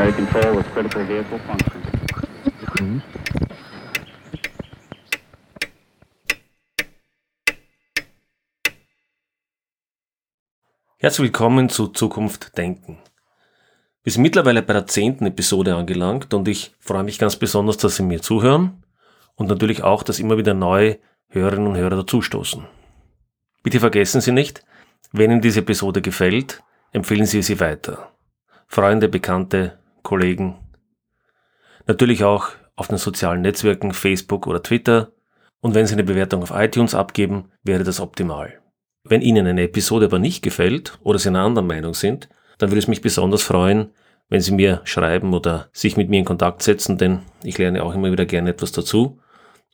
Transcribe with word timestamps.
primary 0.00 0.12
control 0.12 0.56
with 0.56 0.66
critical 0.72 1.06
vehicle 1.06 1.38
function. 1.40 3.02
Herzlich 10.96 11.24
willkommen 11.24 11.68
zu 11.68 11.88
Zukunft 11.88 12.56
Denken. 12.56 12.98
Wir 14.02 14.12
sind 14.12 14.22
mittlerweile 14.22 14.62
bei 14.62 14.72
der 14.72 14.86
zehnten 14.86 15.26
Episode 15.26 15.74
angelangt 15.74 16.32
und 16.32 16.48
ich 16.48 16.72
freue 16.78 17.02
mich 17.02 17.18
ganz 17.18 17.36
besonders, 17.36 17.76
dass 17.76 17.96
Sie 17.96 18.02
mir 18.02 18.22
zuhören 18.22 18.82
und 19.34 19.48
natürlich 19.48 19.82
auch, 19.82 20.02
dass 20.02 20.18
immer 20.18 20.38
wieder 20.38 20.54
neue 20.54 20.98
Hörerinnen 21.28 21.68
und 21.68 21.76
Hörer 21.76 21.96
dazustoßen. 21.96 22.66
Bitte 23.62 23.80
vergessen 23.80 24.20
Sie 24.20 24.32
nicht, 24.32 24.64
wenn 25.12 25.30
Ihnen 25.30 25.40
diese 25.42 25.60
Episode 25.60 26.00
gefällt, 26.00 26.62
empfehlen 26.92 27.26
Sie 27.26 27.42
sie 27.42 27.60
weiter. 27.60 28.12
Freunde, 28.66 29.08
Bekannte, 29.08 29.79
Kollegen. 30.02 30.58
Natürlich 31.86 32.24
auch 32.24 32.50
auf 32.76 32.88
den 32.88 32.98
sozialen 32.98 33.42
Netzwerken 33.42 33.92
Facebook 33.92 34.46
oder 34.46 34.62
Twitter. 34.62 35.12
Und 35.60 35.74
wenn 35.74 35.86
Sie 35.86 35.92
eine 35.92 36.04
Bewertung 36.04 36.42
auf 36.42 36.52
iTunes 36.54 36.94
abgeben, 36.94 37.50
wäre 37.62 37.84
das 37.84 38.00
optimal. 38.00 38.60
Wenn 39.04 39.22
Ihnen 39.22 39.46
eine 39.46 39.62
Episode 39.62 40.06
aber 40.06 40.18
nicht 40.18 40.42
gefällt 40.42 40.98
oder 41.02 41.18
Sie 41.18 41.28
einer 41.28 41.42
anderen 41.42 41.66
Meinung 41.66 41.94
sind, 41.94 42.28
dann 42.58 42.70
würde 42.70 42.78
es 42.78 42.88
mich 42.88 43.00
besonders 43.00 43.42
freuen, 43.42 43.90
wenn 44.28 44.40
Sie 44.40 44.52
mir 44.52 44.80
schreiben 44.84 45.34
oder 45.34 45.68
sich 45.72 45.96
mit 45.96 46.08
mir 46.08 46.18
in 46.20 46.24
Kontakt 46.24 46.62
setzen, 46.62 46.96
denn 46.96 47.20
ich 47.42 47.58
lerne 47.58 47.82
auch 47.82 47.94
immer 47.94 48.12
wieder 48.12 48.26
gerne 48.26 48.50
etwas 48.50 48.72
dazu. 48.72 49.18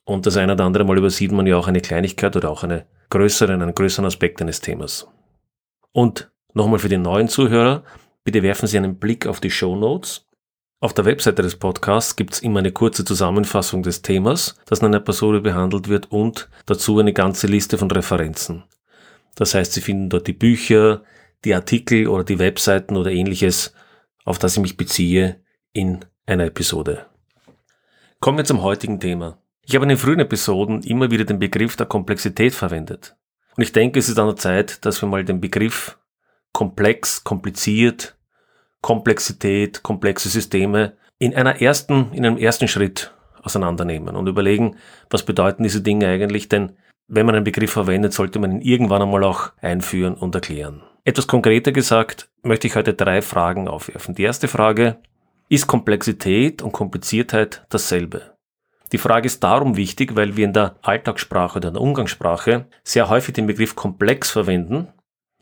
Und 0.05 0.27
das 0.27 0.37
eine 0.37 0.53
oder 0.53 0.65
andere 0.65 0.85
Mal 0.85 0.99
übersieht 0.99 1.33
man 1.33 1.47
ja 1.47 1.57
auch 1.57 1.69
eine 1.69 1.81
Kleinigkeit 1.81 2.37
oder 2.37 2.51
auch 2.51 2.65
eine 2.65 2.87
größere, 3.11 3.53
einen 3.53 3.75
größeren 3.75 4.07
Aspekt 4.07 4.41
eines 4.41 4.61
Themas. 4.61 5.09
Und 5.93 6.31
nochmal 6.55 6.79
für 6.79 6.89
die 6.89 6.97
neuen 6.97 7.29
Zuhörer, 7.29 7.83
bitte 8.25 8.43
werfen 8.43 8.67
Sie 8.67 8.77
einen 8.77 8.99
Blick 8.99 9.27
auf 9.27 9.41
die 9.41 9.51
Show 9.51 9.77
Notes. 9.77 10.26
Auf 10.87 10.95
der 10.95 11.05
Webseite 11.05 11.43
des 11.43 11.57
Podcasts 11.57 12.15
gibt 12.15 12.35
es 12.35 12.43
immer 12.43 12.61
eine 12.61 12.71
kurze 12.71 13.05
Zusammenfassung 13.05 13.83
des 13.83 14.03
Themas, 14.03 14.55
das 14.67 14.79
in 14.79 14.87
einer 14.87 14.99
Episode 14.99 15.41
behandelt 15.41 15.89
wird 15.89 16.13
und 16.13 16.49
dazu 16.65 17.01
eine 17.01 17.13
ganze 17.13 17.49
Liste 17.49 17.77
von 17.77 17.91
Referenzen. 17.91 18.63
Das 19.35 19.57
heißt, 19.57 19.73
Sie 19.73 19.81
finden 19.81 20.11
dort 20.11 20.29
die 20.29 20.33
Bücher, 20.33 21.03
die 21.45 21.57
Artikel 21.57 22.07
oder 22.07 22.23
die 22.23 22.39
Webseiten 22.39 22.97
oder 22.97 23.11
ähnliches, 23.11 23.75
auf 24.25 24.39
das 24.39 24.57
ich 24.57 24.63
mich 24.63 24.77
beziehe 24.77 25.43
in 25.73 26.05
einer 26.25 26.45
Episode. 26.45 27.07
Kommen 28.21 28.39
wir 28.39 28.45
zum 28.45 28.63
heutigen 28.63 29.01
Thema. 29.01 29.39
Ich 29.63 29.75
habe 29.75 29.87
in 29.87 29.89
den 29.89 29.99
frühen 29.99 30.21
Episoden 30.21 30.85
immer 30.85 31.11
wieder 31.11 31.25
den 31.25 31.41
Begriff 31.41 31.75
der 31.75 31.87
Komplexität 31.87 32.55
verwendet. 32.55 33.17
Und 33.57 33.65
ich 33.65 33.73
denke, 33.73 33.99
es 33.99 34.09
ist 34.09 34.21
an 34.21 34.29
der 34.29 34.37
Zeit, 34.37 34.87
dass 34.87 35.03
wir 35.03 35.09
mal 35.09 35.25
den 35.25 35.41
Begriff 35.41 35.99
komplex, 36.53 37.25
kompliziert, 37.25 38.16
Komplexität, 38.87 39.83
komplexe 39.83 40.29
Systeme 40.29 40.93
in 41.19 41.35
einer 41.35 41.61
ersten, 41.61 42.13
in 42.13 42.25
einem 42.25 42.37
ersten 42.37 42.69
Schritt 42.69 43.13
auseinandernehmen 43.43 44.15
und 44.15 44.29
überlegen, 44.29 44.77
was 45.11 45.25
bedeuten 45.25 45.65
diese 45.65 45.81
Dinge 45.81 46.07
eigentlich, 46.07 46.49
denn 46.49 46.77
wenn 47.09 47.27
man 47.27 47.35
einen 47.35 47.43
Begriff 47.43 47.73
verwendet, 47.73 48.13
sollte 48.13 48.39
man 48.39 48.53
ihn 48.53 48.61
irgendwann 48.61 49.03
einmal 49.03 49.25
auch 49.25 49.51
einführen 49.61 50.15
und 50.15 50.37
erklären. 50.37 50.85
Etwas 51.03 51.27
konkreter 51.27 51.73
gesagt, 51.73 52.29
möchte 52.45 52.69
ich 52.69 52.77
heute 52.77 52.95
drei 52.95 53.23
Fragen 53.23 53.67
aufwerfen. 53.67 54.15
Die 54.15 54.23
erste 54.23 54.47
Frage, 54.47 54.99
ist 55.49 55.67
Komplexität 55.67 56.63
und 56.63 56.71
Kompliziertheit 56.71 57.67
dasselbe? 57.71 58.37
Die 58.93 58.99
Frage 58.99 59.27
ist 59.27 59.43
darum 59.43 59.77
wichtig, 59.77 60.15
weil 60.15 60.37
wir 60.37 60.45
in 60.45 60.53
der 60.53 60.77
Alltagssprache 60.83 61.57
oder 61.57 61.69
in 61.69 61.75
der 61.75 61.83
Umgangssprache 61.83 62.67
sehr 62.85 63.09
häufig 63.09 63.35
den 63.35 63.49
Begriff 63.49 63.75
komplex 63.75 64.31
verwenden, 64.31 64.87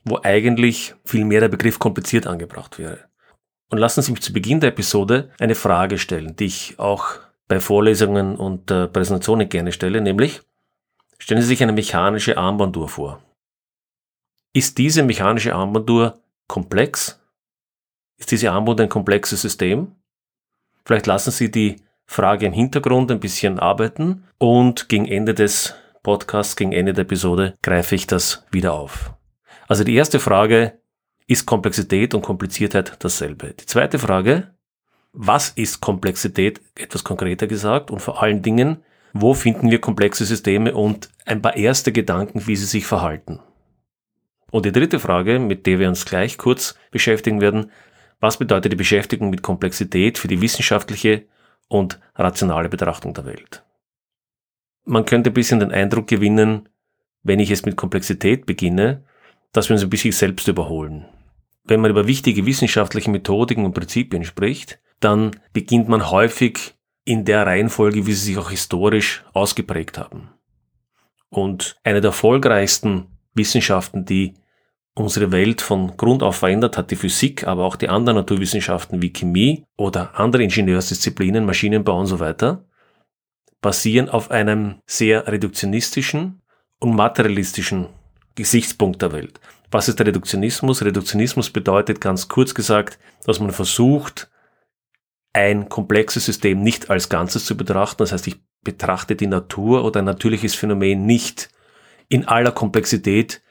wo 0.03 0.19
eigentlich 0.23 0.95
viel 1.05 1.27
mehr 1.27 1.41
der 1.41 1.49
Begriff 1.49 1.79
kompliziert 1.79 2.27
angebracht 2.27 2.79
wäre. 2.79 3.01
Und 3.75 3.79
lassen 3.79 4.03
Sie 4.03 4.13
mich 4.13 4.23
zu 4.23 4.33
Beginn 4.33 4.61
der 4.61 4.69
Episode 4.69 5.33
eine 5.41 5.57
Frage 5.57 5.99
stellen, 5.99 6.37
die 6.37 6.45
ich 6.45 6.79
auch 6.79 7.19
bei 7.49 7.59
Vorlesungen 7.59 8.37
und 8.37 8.71
äh, 8.71 8.87
Präsentationen 8.87 9.49
gerne 9.49 9.73
stelle, 9.73 10.01
nämlich 10.01 10.43
stellen 11.19 11.41
Sie 11.41 11.49
sich 11.49 11.61
eine 11.61 11.73
mechanische 11.73 12.39
Armbanduhr 12.39 12.89
vor. 12.89 13.21
Ist 14.53 14.79
diese 14.79 15.03
mechanische 15.03 15.57
Armbanduhr 15.57 16.21
komplex? 16.47 17.21
Ist 18.17 18.31
diese 18.31 18.53
Armbanduhr 18.53 18.87
ein 18.87 18.91
komplexes 18.91 19.43
System? 19.43 19.97
Vielleicht 20.85 21.09
lassen 21.09 21.33
Sie 21.33 21.51
die 21.51 21.83
Frage 22.07 22.47
im 22.47 22.53
Hintergrund 22.53 23.11
ein 23.11 23.19
bisschen 23.19 23.59
arbeiten 23.59 24.23
und 24.39 24.89
gegen 24.89 25.09
Ende 25.09 25.35
des 25.35 25.75
Podcasts, 26.05 26.55
gegen 26.55 26.71
Ende 26.71 26.93
der 26.93 27.03
Episode 27.03 27.59
greife 27.61 27.97
ich 27.97 28.07
das 28.07 28.47
wieder 28.53 28.73
auf. 28.75 29.13
Also 29.67 29.83
die 29.83 29.97
erste 29.97 30.21
Frage, 30.21 30.79
ist 31.27 31.47
Komplexität 31.47 32.15
und 32.15 32.23
Kompliziertheit 32.23 32.97
dasselbe? 32.99 33.55
Die 33.59 33.67
zweite 33.67 33.99
Frage, 33.99 34.55
was 35.13 35.51
ist 35.51 35.81
Komplexität, 35.81 36.61
etwas 36.75 37.05
konkreter 37.05 37.47
gesagt, 37.47 37.91
und 37.91 38.01
vor 38.01 38.23
allen 38.23 38.43
Dingen, 38.43 38.83
wo 39.13 39.33
finden 39.33 39.71
wir 39.71 39.81
komplexe 39.81 40.25
Systeme 40.25 40.75
und 40.75 41.09
ein 41.25 41.41
paar 41.41 41.57
erste 41.57 41.93
Gedanken, 41.93 42.47
wie 42.47 42.57
sie 42.57 42.67
sich 42.67 42.85
verhalten. 42.85 43.41
Und 44.51 44.67
die 44.67 44.73
dritte 44.73 44.99
Frage, 44.99 45.39
mit 45.39 45.67
der 45.67 45.79
wir 45.79 45.89
uns 45.89 46.05
gleich 46.05 46.37
kurz 46.37 46.77
beschäftigen 46.91 47.41
werden, 47.41 47.71
was 48.21 48.39
bedeutet 48.39 48.73
die 48.73 48.77
Beschäftigung 48.77 49.31
mit 49.31 49.43
Komplexität 49.43 50.19
für 50.19 50.29
die 50.29 50.41
wissenschaftliche 50.41 51.27
und 51.69 52.01
rationale 52.17 52.69
Betrachtung 52.69 53.15
der 53.15 53.25
Welt. 53.27 53.65
Man 54.85 55.05
könnte 55.05 55.31
ein 55.31 55.35
bisschen 55.35 55.61
den 55.61 55.73
Eindruck 55.73 56.07
gewinnen, 56.07 56.69
wenn 57.23 57.41
ich 57.41 57.51
es 57.51 57.65
mit 57.65 57.77
Komplexität 57.77 58.47
beginne, 58.47 59.05
dass 59.55 59.71
wir 59.71 59.75
uns 59.75 59.83
ein 59.83 59.89
bisschen 59.89 60.13
selbst 60.13 60.47
überholen. 60.49 61.07
Wenn 61.65 61.81
man 61.81 61.91
über 61.91 62.07
wichtige 62.07 62.45
wissenschaftliche 62.45 63.11
Methodiken 63.11 63.65
und 63.65 63.73
Prinzipien 63.73 64.25
spricht, 64.25 64.79
dann 65.01 65.31
beginnt 65.55 65.89
man 65.89 66.11
häufig 66.11 66.75
in 67.05 67.25
der 67.25 67.47
Reihenfolge, 67.47 68.07
wie 68.07 68.13
sie 68.13 68.27
sich 68.27 68.39
auch 68.39 68.51
historisch 68.51 69.25
ausgeprägt 69.33 69.97
haben. 69.97 70.31
Und 71.31 71.79
eine 71.85 72.01
der 72.01 72.11
erfolgreichsten 72.11 73.07
Wissenschaften, 73.35 74.05
die 74.05 74.35
unsere 74.95 75.33
Welt 75.33 75.61
von 75.61 75.97
Grund 75.97 76.23
auf 76.23 76.37
verändert 76.37 76.77
hat, 76.77 76.91
die 76.91 76.97
Physik, 76.97 77.47
aber 77.47 77.65
auch 77.65 77.77
die 77.77 77.89
anderen 77.89 78.17
Naturwissenschaften 78.17 79.03
wie 79.03 79.13
Chemie 79.13 79.65
oder 79.77 80.19
andere 80.19 80.43
Ingenieursdisziplinen, 80.43 81.45
Maschinenbau 81.45 81.99
und 81.99 82.07
so 82.07 82.21
weiter, 82.21 82.65
basieren 83.61 84.09
auf 84.09 84.31
einem 84.31 84.77
sehr 84.87 85.27
reduktionistischen 85.27 86.43
und 86.81 86.95
materialistischen 86.95 87.89
Gesichtspunkt 88.35 89.03
der 89.03 89.13
Welt. 89.13 89.41
Was 89.71 89.89
ist 89.89 89.99
der 89.99 90.07
Reduktionismus? 90.07 90.85
Reduktionismus 90.85 91.51
bedeutet 91.51 92.01
ganz 92.01 92.29
kurz 92.29 92.55
gesagt, 92.55 92.99
dass 93.25 93.41
man 93.41 93.51
versucht, 93.51 94.31
ein 95.33 95.69
komplexes 95.69 96.27
System 96.27 96.63
nicht 96.63 96.91
als 96.91 97.09
Ganzes 97.09 97.45
zu 97.45 97.57
betrachten. 97.57 97.99
Das 97.99 98.13
heißt, 98.13 98.27
ich 98.29 98.37
betrachte 98.63 99.17
die 99.17 99.27
Natur 99.27 99.85
oder 99.85 100.01
ein 100.01 100.05
natürliches 100.05 100.55
Phänomen 100.55 101.05
nicht 101.07 101.51
in 102.09 102.27
aller 102.27 102.53
Komplexität, 102.53 103.43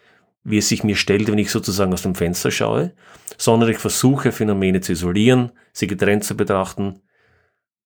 wie 0.44 0.58
es 0.58 0.70
sich 0.70 0.84
mir 0.84 0.96
stellt, 0.96 1.30
wenn 1.30 1.38
ich 1.38 1.52
sozusagen 1.52 1.94
aus 1.94 2.02
dem 2.02 2.16
Fenster 2.16 2.52
schaue, 2.52 2.94
sondern 3.38 3.70
ich 3.70 3.78
versuche 3.78 4.32
Phänomene 4.32 4.82
zu 4.82 4.94
isolieren, 4.94 5.52
sie 5.72 5.88
getrennt 5.88 6.24
zu 6.24 6.36
betrachten, 6.36 7.02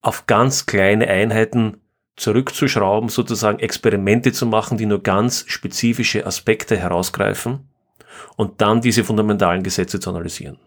auf 0.02 0.28
ganz 0.28 0.66
kleine 0.66 1.08
Einheiten 1.08 1.82
zurückzuschrauben, 2.18 3.10
sozusagen 3.10 3.60
Experimente 3.60 4.34
zu 4.34 4.46
machen, 4.46 4.78
die 4.78 4.86
nur 4.86 5.02
ganz 5.02 5.46
spezifische 5.48 6.26
Aspekte 6.26 6.76
herausgreifen 6.76 7.70
und 8.36 8.60
dann 8.62 8.82
diese 8.82 9.04
fundamentalen 9.04 9.64
Gesetze 9.64 10.00
zu 10.00 10.10
analysieren. 10.10 10.60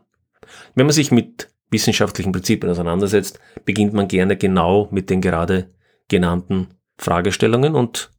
Wenn 0.75 0.87
man 0.87 0.94
sich 0.94 1.11
mit 1.11 1.50
wissenschaftlichen 1.71 2.33
Prinzipien 2.33 2.71
auseinandersetzt, 2.71 3.38
beginnt 3.65 3.93
man 3.93 4.09
gerne 4.09 4.37
genau 4.37 4.88
mit 4.91 5.11
den 5.11 5.21
gerade 5.21 5.71
genannten 6.09 6.69
Fragestellungen 6.99 7.75
und 7.75 8.11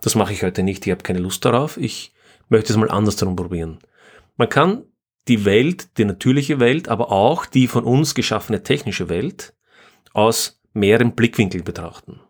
das 0.00 0.14
mache 0.14 0.32
ich 0.32 0.42
heute 0.42 0.62
nicht, 0.62 0.86
ich 0.86 0.92
habe 0.92 1.02
keine 1.02 1.18
Lust 1.18 1.44
darauf. 1.44 1.76
Ich 1.76 2.14
möchte 2.48 2.72
es 2.72 2.76
mal 2.76 2.90
andersherum 2.90 3.34
probieren. 3.34 3.78
Man 4.36 4.48
kann 4.48 4.84
die 5.26 5.44
Welt, 5.44 5.98
die 5.98 6.04
natürliche 6.04 6.60
Welt, 6.60 6.88
aber 6.88 7.10
auch 7.10 7.46
die 7.46 7.66
von 7.66 7.84
uns 7.84 8.14
geschaffene 8.14 8.62
technische 8.62 9.08
Welt 9.08 9.54
aus 10.12 10.60
mehreren 10.72 11.14
Blickwinkeln 11.14 11.64
betrachten. 11.64 12.20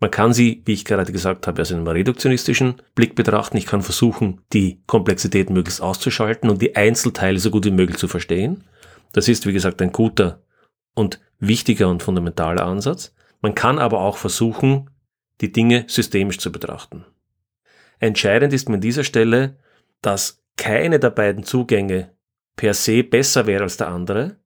Man 0.00 0.10
kann 0.10 0.32
sie, 0.32 0.62
wie 0.64 0.72
ich 0.72 0.86
gerade 0.86 1.12
gesagt 1.12 1.46
habe, 1.46 1.60
aus 1.60 1.70
einem 1.70 1.86
reduktionistischen 1.86 2.80
Blick 2.94 3.14
betrachten. 3.14 3.58
Ich 3.58 3.66
kann 3.66 3.82
versuchen, 3.82 4.40
die 4.54 4.82
Komplexität 4.86 5.50
möglichst 5.50 5.82
auszuschalten 5.82 6.48
und 6.48 6.62
die 6.62 6.74
Einzelteile 6.74 7.38
so 7.38 7.50
gut 7.50 7.66
wie 7.66 7.70
möglich 7.70 7.98
zu 7.98 8.08
verstehen. 8.08 8.64
Das 9.12 9.28
ist, 9.28 9.46
wie 9.46 9.52
gesagt, 9.52 9.82
ein 9.82 9.92
guter 9.92 10.42
und 10.94 11.20
wichtiger 11.38 11.88
und 11.88 12.02
fundamentaler 12.02 12.64
Ansatz. 12.64 13.14
Man 13.42 13.54
kann 13.54 13.78
aber 13.78 14.00
auch 14.00 14.16
versuchen, 14.16 14.88
die 15.42 15.52
Dinge 15.52 15.84
systemisch 15.86 16.38
zu 16.38 16.50
betrachten. 16.50 17.04
Entscheidend 17.98 18.54
ist 18.54 18.68
mir 18.68 18.76
an 18.76 18.80
dieser 18.80 19.04
Stelle, 19.04 19.58
dass 20.00 20.42
keine 20.56 20.98
der 20.98 21.10
beiden 21.10 21.44
Zugänge 21.44 22.10
per 22.56 22.72
se 22.72 23.04
besser 23.04 23.46
wäre 23.46 23.64
als 23.64 23.76
der 23.76 23.88
andere. 23.88 24.36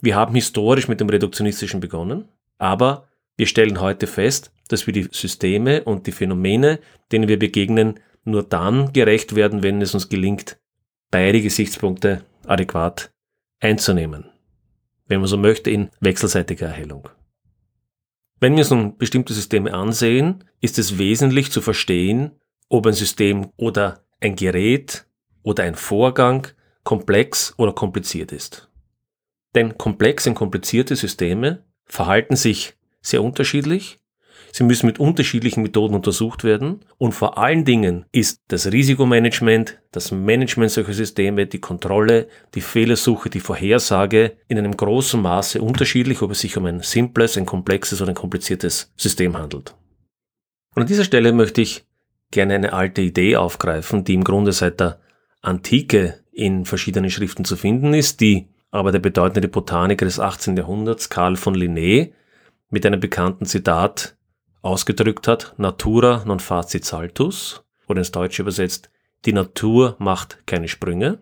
Wir 0.00 0.16
haben 0.16 0.34
historisch 0.34 0.88
mit 0.88 1.00
dem 1.00 1.08
Reduktionistischen 1.08 1.80
begonnen, 1.80 2.28
aber 2.58 3.08
wir 3.36 3.46
stellen 3.46 3.80
heute 3.80 4.06
fest, 4.06 4.52
dass 4.68 4.86
wir 4.86 4.92
die 4.92 5.08
Systeme 5.12 5.84
und 5.84 6.06
die 6.06 6.12
Phänomene, 6.12 6.80
denen 7.12 7.28
wir 7.28 7.38
begegnen, 7.38 8.00
nur 8.24 8.42
dann 8.42 8.92
gerecht 8.92 9.36
werden, 9.36 9.62
wenn 9.62 9.80
es 9.80 9.94
uns 9.94 10.08
gelingt, 10.08 10.58
beide 11.10 11.40
Gesichtspunkte 11.40 12.24
adäquat 12.46 13.10
einzunehmen. 13.60 14.30
wenn 15.08 15.20
man 15.20 15.28
so 15.28 15.36
möchte, 15.36 15.70
in 15.70 15.90
wechselseitiger 16.00 16.66
Erhellung. 16.66 17.08
Wenn 18.40 18.54
wir 18.54 18.58
uns 18.58 18.70
nun 18.70 18.98
bestimmte 18.98 19.32
Systeme 19.32 19.72
ansehen, 19.72 20.42
ist 20.60 20.80
es 20.80 20.98
wesentlich 20.98 21.52
zu 21.52 21.60
verstehen, 21.60 22.32
ob 22.68 22.86
ein 22.86 22.92
System 22.92 23.50
oder 23.56 24.04
ein 24.20 24.34
Gerät 24.34 25.06
oder 25.42 25.62
ein 25.62 25.76
Vorgang 25.76 26.48
komplex 26.82 27.54
oder 27.56 27.72
kompliziert 27.72 28.32
ist. 28.32 28.68
Denn 29.54 29.78
komplexe 29.78 30.30
und 30.30 30.34
komplizierte 30.34 30.96
Systeme 30.96 31.64
verhalten 31.84 32.34
sich 32.34 32.74
sehr 33.06 33.22
unterschiedlich 33.22 34.00
Sie 34.56 34.64
müssen 34.64 34.86
mit 34.86 34.98
unterschiedlichen 34.98 35.62
Methoden 35.62 35.94
untersucht 35.94 36.42
werden 36.42 36.80
und 36.96 37.12
vor 37.12 37.36
allen 37.36 37.66
Dingen 37.66 38.06
ist 38.10 38.40
das 38.48 38.72
Risikomanagement, 38.72 39.82
das 39.92 40.12
Management 40.12 40.70
solcher 40.70 40.94
Systeme, 40.94 41.46
die 41.46 41.60
Kontrolle, 41.60 42.28
die 42.54 42.62
Fehlersuche, 42.62 43.28
die 43.28 43.40
Vorhersage 43.40 44.38
in 44.48 44.56
einem 44.56 44.74
großen 44.74 45.20
Maße 45.20 45.60
unterschiedlich, 45.60 46.22
ob 46.22 46.30
es 46.30 46.40
sich 46.40 46.56
um 46.56 46.64
ein 46.64 46.80
simples, 46.80 47.36
ein 47.36 47.44
komplexes 47.44 48.00
oder 48.00 48.12
ein 48.12 48.16
kompliziertes 48.16 48.92
System 48.96 49.36
handelt. 49.36 49.74
Und 50.74 50.82
an 50.82 50.88
dieser 50.88 51.04
Stelle 51.04 51.32
möchte 51.32 51.60
ich 51.60 51.84
gerne 52.30 52.54
eine 52.54 52.72
alte 52.72 53.02
Idee 53.02 53.36
aufgreifen, 53.36 54.04
die 54.04 54.14
im 54.14 54.24
Grunde 54.24 54.52
seit 54.52 54.80
der 54.80 55.00
Antike 55.42 56.20
in 56.32 56.64
verschiedenen 56.64 57.10
Schriften 57.10 57.44
zu 57.44 57.56
finden 57.56 57.92
ist, 57.92 58.22
die 58.22 58.48
aber 58.70 58.90
der 58.90 59.00
bedeutende 59.00 59.48
Botaniker 59.48 60.06
des 60.06 60.18
18. 60.18 60.56
Jahrhunderts, 60.56 61.10
Karl 61.10 61.36
von 61.36 61.54
Linné, 61.54 62.12
mit 62.70 62.84
einem 62.84 63.00
bekannten 63.00 63.46
Zitat 63.46 64.16
ausgedrückt 64.62 65.28
hat, 65.28 65.54
Natura 65.58 66.24
non 66.24 66.40
facit 66.40 66.84
saltus, 66.84 67.64
oder 67.86 68.00
ins 68.00 68.12
Deutsche 68.12 68.42
übersetzt, 68.42 68.90
die 69.24 69.32
Natur 69.32 69.96
macht 69.98 70.46
keine 70.46 70.68
Sprünge. 70.68 71.18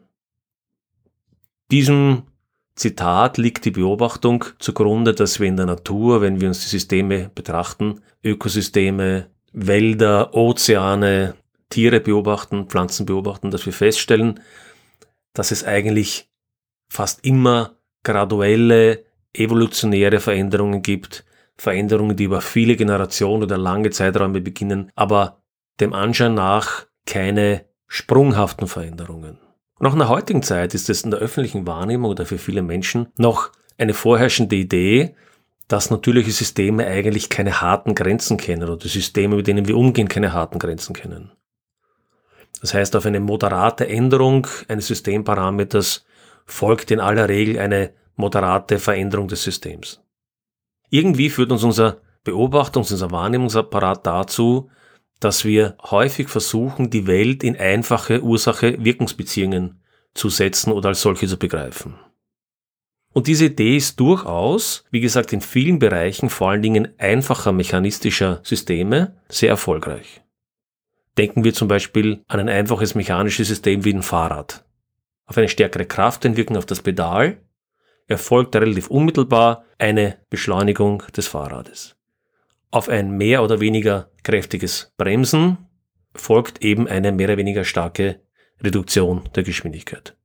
Diesem 1.71 2.25
Zitat 2.75 3.39
liegt 3.39 3.65
die 3.65 3.71
Beobachtung 3.71 4.45
zugrunde, 4.59 5.15
dass 5.15 5.41
wir 5.41 5.47
in 5.47 5.57
der 5.57 5.67
Natur, 5.67 6.21
wenn 6.21 6.41
wir 6.41 6.49
uns 6.49 6.63
die 6.63 6.69
Systeme 6.69 7.31
betrachten, 7.35 8.01
Ökosysteme, 8.23 9.31
Wälder, 9.53 10.35
Ozeane, 10.35 11.35
Tiere 11.71 12.01
beobachten, 12.01 12.67
Pflanzen 12.67 13.07
beobachten, 13.07 13.51
dass 13.51 13.65
wir 13.67 13.73
feststellen, 13.73 14.41
dass 15.33 15.51
es 15.51 15.65
eigentlich 15.65 16.29
fast 16.89 17.25
immer 17.25 17.77
graduelle 18.03 19.05
evolutionäre 19.33 20.21
Veränderungen 20.21 20.83
gibt, 20.83 21.25
Veränderungen, 21.57 22.17
die 22.17 22.25
über 22.25 22.41
viele 22.41 22.77
Generationen 22.77 23.43
oder 23.43 23.59
lange 23.59 23.91
Zeiträume 23.91 24.41
beginnen, 24.41 24.91
aber 24.95 25.43
dem 25.81 25.93
Anschein 25.93 26.35
nach 26.35 26.87
keine 27.07 27.65
sprunghaften 27.87 28.67
Veränderungen. 28.67 29.39
Und 29.79 29.87
auch 29.87 29.93
in 29.93 29.99
der 29.99 30.09
heutigen 30.09 30.43
Zeit 30.43 30.75
ist 30.75 30.89
es 30.89 31.03
in 31.03 31.11
der 31.11 31.21
öffentlichen 31.21 31.67
Wahrnehmung 31.67 32.11
oder 32.11 32.27
für 32.27 32.39
viele 32.39 32.63
Menschen 32.63 33.09
noch 33.17 33.51
eine 33.79 33.95
vorherrschende 33.95 34.57
Idee, 34.57 35.15
dass 35.69 35.91
natürliche 35.91 36.31
Systeme 36.31 36.87
eigentlich 36.87 37.31
keine 37.31 37.61
harten 37.61 37.95
Grenzen 37.95 38.37
kennen 38.37 38.69
oder 38.69 38.87
Systeme, 38.87 39.37
mit 39.37 39.47
denen 39.47 39.67
wir 39.67 39.77
umgehen, 39.77 40.09
keine 40.09 40.33
harten 40.33 40.59
Grenzen 40.59 40.95
kennen. 40.95 41.33
Das 42.61 42.75
heißt, 42.75 42.97
auf 42.97 43.07
eine 43.07 43.21
moderate 43.21 43.89
Änderung 43.89 44.47
eines 44.69 44.87
Systemparameters 44.87 46.05
folgt 46.47 46.91
in 46.91 47.01
aller 47.01 47.29
Regel 47.29 47.59
eine 47.59 47.93
moderate 48.17 48.79
Veränderung 48.79 49.29
des 49.29 49.43
Systems. 49.43 50.04
Irgendwie 50.91 51.31
führt 51.31 51.53
uns 51.53 51.63
unser 51.63 51.99
Beobachtungs-, 52.25 52.93
unser 52.93 53.11
Wahrnehmungsapparat 53.11 54.07
dazu, 54.07 54.71
dass 55.21 55.45
wir 55.45 55.77
häufig 55.83 56.29
versuchen, 56.29 56.91
die 56.91 57.07
Welt 57.07 57.43
in 57.43 57.57
einfache 57.57 58.23
Ursache-Wirkungsbeziehungen 58.23 59.81
zu 60.13 60.29
setzen 60.29 60.73
oder 60.73 60.91
als 60.91 61.01
solche 61.01 61.27
zu 61.27 61.39
begreifen. 61.39 61.95
Und 63.13 63.29
diese 63.29 63.47
Idee 63.47 63.77
ist 63.77 64.01
durchaus, 64.01 64.85
wie 64.91 65.01
gesagt, 65.01 65.33
in 65.33 65.41
vielen 65.41 65.79
Bereichen, 65.79 66.31
vor 66.31 66.51
allen 66.51 66.63
Dingen 66.63 66.89
einfacher 66.99 67.53
mechanistischer 67.53 68.41
Systeme, 68.43 69.17
sehr 69.29 69.51
erfolgreich. 69.51 70.23
Denken 71.17 71.45
wir 71.45 71.55
zum 71.55 71.69
Beispiel 71.69 72.25
an 72.27 72.41
ein 72.41 72.49
einfaches 72.49 72.97
mechanisches 72.97 73.47
System 73.47 73.85
wie 73.85 73.95
ein 73.95 74.03
Fahrrad. 74.03 74.65
Auf 75.27 75.39
eine 75.39 75.49
stärkere 75.49 75.87
Kraftentwicklung 75.87 76.59
auf 76.59 76.67
das 76.67 76.83
Pedal 76.83 77.39
erfolgt 78.07 78.55
relativ 78.57 78.89
unmittelbar 78.89 79.65
eine 79.79 80.19
Beschleunigung 80.31 81.03
des 81.17 81.27
Fahrrades. 81.27 81.97
Auf 82.71 82.89
ein 82.89 83.17
mehr 83.17 83.43
oder 83.43 83.61
weniger 83.61 84.11
kräftiges 84.23 84.93
Bremsen 84.97 85.59
folgt 86.15 86.63
eben 86.63 86.89
eine 86.89 87.13
mehr 87.13 87.29
oder 87.29 87.37
weniger 87.37 87.65
starke 87.65 88.21
Reduktion 88.61 89.29
der 89.35 89.43
Geschwindigkeit. 89.43 90.17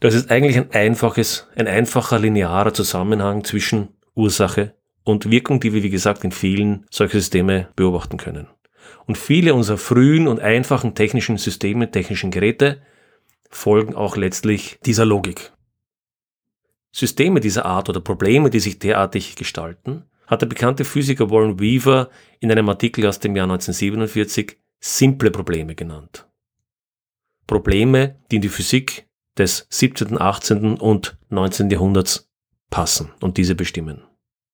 Das 0.00 0.14
ist 0.14 0.30
eigentlich 0.30 0.56
ein 0.56 0.70
einfaches, 0.72 1.48
ein 1.56 1.68
einfacher 1.68 2.18
linearer 2.18 2.72
Zusammenhang 2.72 3.44
zwischen 3.44 3.88
Ursache 4.14 4.74
und 5.04 5.30
Wirkung, 5.30 5.60
die 5.60 5.74
wir 5.74 5.82
wie 5.82 5.90
gesagt 5.90 6.24
in 6.24 6.32
vielen 6.32 6.86
solcher 6.90 7.18
Systeme 7.18 7.68
beobachten 7.76 8.16
können. 8.16 8.48
Und 9.06 9.18
viele 9.18 9.54
unserer 9.54 9.78
frühen 9.78 10.28
und 10.28 10.40
einfachen 10.40 10.94
technischen 10.94 11.36
Systeme, 11.36 11.90
technischen 11.90 12.30
Geräte 12.30 12.80
folgen 13.50 13.94
auch 13.94 14.16
letztlich 14.16 14.78
dieser 14.84 15.04
Logik. 15.04 15.52
Systeme 16.92 17.40
dieser 17.40 17.66
Art 17.66 17.88
oder 17.88 18.00
Probleme, 18.00 18.50
die 18.50 18.60
sich 18.60 18.78
derartig 18.78 19.36
gestalten, 19.36 20.04
hat 20.26 20.42
der 20.42 20.46
bekannte 20.46 20.84
Physiker 20.84 21.30
Warren 21.30 21.58
Weaver 21.58 22.08
in 22.38 22.50
einem 22.50 22.68
Artikel 22.68 23.06
aus 23.06 23.18
dem 23.18 23.36
Jahr 23.36 23.44
1947 23.44 24.56
simple 24.80 25.30
Probleme 25.30 25.74
genannt. 25.74 26.26
Probleme, 27.46 28.16
die 28.30 28.36
in 28.36 28.42
die 28.42 28.48
Physik 28.48 29.08
des 29.36 29.66
17., 29.70 30.20
18. 30.20 30.78
und 30.78 31.18
19. 31.30 31.70
Jahrhunderts 31.70 32.30
passen 32.70 33.10
und 33.20 33.36
diese 33.36 33.54
bestimmen. 33.54 34.02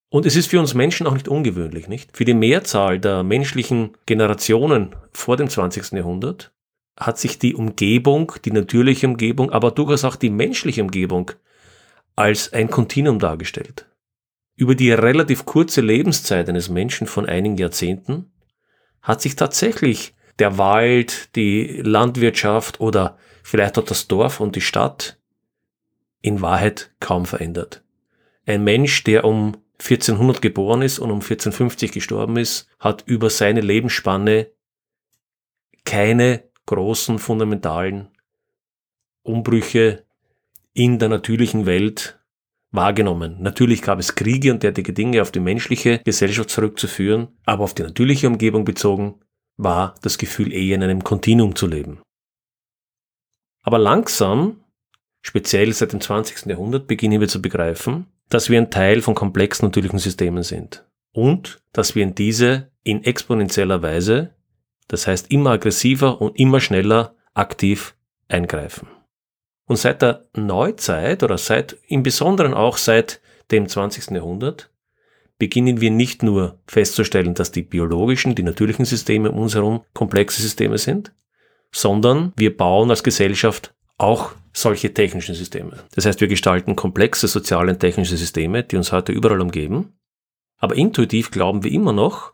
Und 0.09 0.25
es 0.25 0.35
ist 0.35 0.47
für 0.47 0.59
uns 0.59 0.73
Menschen 0.73 1.05
auch 1.05 1.13
nicht 1.13 1.27
ungewöhnlich, 1.27 1.87
nicht? 1.87 2.15
Für 2.15 2.25
die 2.25 2.33
Mehrzahl 2.33 2.99
der 2.99 3.23
menschlichen 3.23 3.91
Generationen 4.05 4.95
vor 5.11 5.37
dem 5.37 5.49
20. 5.49 5.91
Jahrhundert 5.91 6.53
hat 6.97 7.19
sich 7.19 7.37
die 7.37 7.53
Umgebung, 7.53 8.31
die 8.45 8.51
natürliche 8.51 9.07
Umgebung, 9.07 9.51
aber 9.51 9.71
durchaus 9.71 10.05
auch 10.05 10.15
die 10.15 10.29
menschliche 10.29 10.81
Umgebung 10.81 11.31
als 12.17 12.51
ein 12.51 12.69
Kontinuum 12.69 13.19
dargestellt. 13.19 13.85
Über 14.55 14.75
die 14.75 14.91
relativ 14.91 15.45
kurze 15.45 15.81
Lebenszeit 15.81 16.49
eines 16.49 16.67
Menschen 16.67 17.07
von 17.07 17.27
einigen 17.27 17.57
Jahrzehnten 17.57 18.33
hat 19.01 19.21
sich 19.21 19.35
tatsächlich 19.35 20.15
der 20.39 20.57
Wald, 20.57 21.35
die 21.35 21.79
Landwirtschaft 21.83 22.81
oder 22.81 23.17
vielleicht 23.43 23.77
auch 23.77 23.85
das 23.85 24.07
Dorf 24.07 24.39
und 24.39 24.55
die 24.55 24.61
Stadt 24.61 25.19
in 26.21 26.41
Wahrheit 26.41 26.91
kaum 26.99 27.25
verändert. 27.25 27.83
Ein 28.45 28.63
Mensch, 28.63 29.03
der 29.03 29.23
um 29.23 29.57
1400 29.79 30.41
geboren 30.41 30.81
ist 30.81 30.97
und 30.97 31.11
um 31.11 31.17
1450 31.17 31.91
gestorben 31.91 32.37
ist, 32.37 32.67
hat 32.79 33.03
über 33.05 33.29
seine 33.29 33.61
Lebensspanne 33.61 34.49
keine 35.85 36.43
großen 36.65 37.19
fundamentalen 37.19 38.09
Umbrüche 39.21 40.06
in 40.77 40.99
der 40.99 41.09
natürlichen 41.09 41.65
Welt 41.65 42.19
wahrgenommen. 42.71 43.37
Natürlich 43.39 43.81
gab 43.81 43.97
es 43.97 44.13
Kriege 44.13 44.51
und 44.51 44.61
derartige 44.61 44.93
Dinge 44.93 45.23
auf 45.23 45.31
die 45.31 45.39
menschliche 45.39 45.99
Gesellschaft 46.05 46.51
zurückzuführen, 46.51 47.29
aber 47.45 47.63
auf 47.63 47.73
die 47.73 47.81
natürliche 47.81 48.27
Umgebung 48.27 48.63
bezogen 48.63 49.19
war 49.57 49.95
das 50.03 50.19
Gefühl 50.19 50.53
eher 50.53 50.75
in 50.75 50.83
einem 50.83 51.03
Kontinuum 51.03 51.55
zu 51.55 51.65
leben. 51.65 51.99
Aber 53.63 53.79
langsam, 53.79 54.63
speziell 55.23 55.73
seit 55.73 55.93
dem 55.93 56.01
20. 56.01 56.45
Jahrhundert, 56.45 56.85
beginnen 56.85 57.21
wir 57.21 57.27
zu 57.27 57.41
begreifen, 57.41 58.05
dass 58.29 58.51
wir 58.51 58.59
ein 58.59 58.69
Teil 58.69 59.01
von 59.01 59.15
komplexen 59.15 59.65
natürlichen 59.65 59.97
Systemen 59.97 60.43
sind 60.43 60.85
und 61.11 61.59
dass 61.73 61.95
wir 61.95 62.03
in 62.03 62.13
diese 62.13 62.69
in 62.83 63.03
exponentieller 63.03 63.81
Weise, 63.81 64.35
das 64.87 65.07
heißt 65.07 65.31
immer 65.31 65.51
aggressiver 65.51 66.21
und 66.21 66.37
immer 66.37 66.59
schneller 66.59 67.15
aktiv 67.33 67.95
eingreifen. 68.27 68.87
Und 69.67 69.75
seit 69.75 70.01
der 70.01 70.25
Neuzeit 70.33 71.23
oder 71.23 71.37
seit, 71.37 71.77
im 71.87 72.01
Besonderen 72.01 72.53
auch 72.53 72.77
seit 72.77 73.21
dem 73.51 73.67
20. 73.67 74.11
Jahrhundert, 74.11 74.71
beginnen 75.37 75.81
wir 75.81 75.91
nicht 75.91 76.23
nur 76.23 76.59
festzustellen, 76.65 77.33
dass 77.33 77.51
die 77.51 77.61
biologischen, 77.61 78.33
die 78.33 78.43
natürlichen 78.43 78.85
Systeme 78.85 79.31
um 79.31 79.39
uns 79.39 79.55
herum 79.55 79.83
komplexe 79.93 80.41
Systeme 80.41 80.77
sind, 80.77 81.13
sondern 81.71 82.33
wir 82.37 82.55
bauen 82.55 82.89
als 82.89 83.03
Gesellschaft 83.03 83.75
auch 83.97 84.31
solche 84.53 84.93
technischen 84.93 85.35
Systeme. 85.35 85.83
Das 85.93 86.05
heißt, 86.05 86.21
wir 86.21 86.27
gestalten 86.27 86.75
komplexe 86.75 87.27
soziale 87.27 87.73
und 87.73 87.79
technische 87.79 88.17
Systeme, 88.17 88.63
die 88.63 88.77
uns 88.77 88.91
heute 88.91 89.11
überall 89.11 89.41
umgeben. 89.41 89.93
Aber 90.57 90.75
intuitiv 90.75 91.29
glauben 91.29 91.63
wir 91.63 91.71
immer 91.71 91.93
noch, 91.93 92.33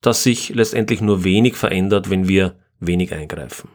dass 0.00 0.22
sich 0.22 0.50
letztendlich 0.50 1.00
nur 1.00 1.24
wenig 1.24 1.56
verändert, 1.56 2.10
wenn 2.10 2.28
wir 2.28 2.58
wenig 2.78 3.12
eingreifen. 3.12 3.70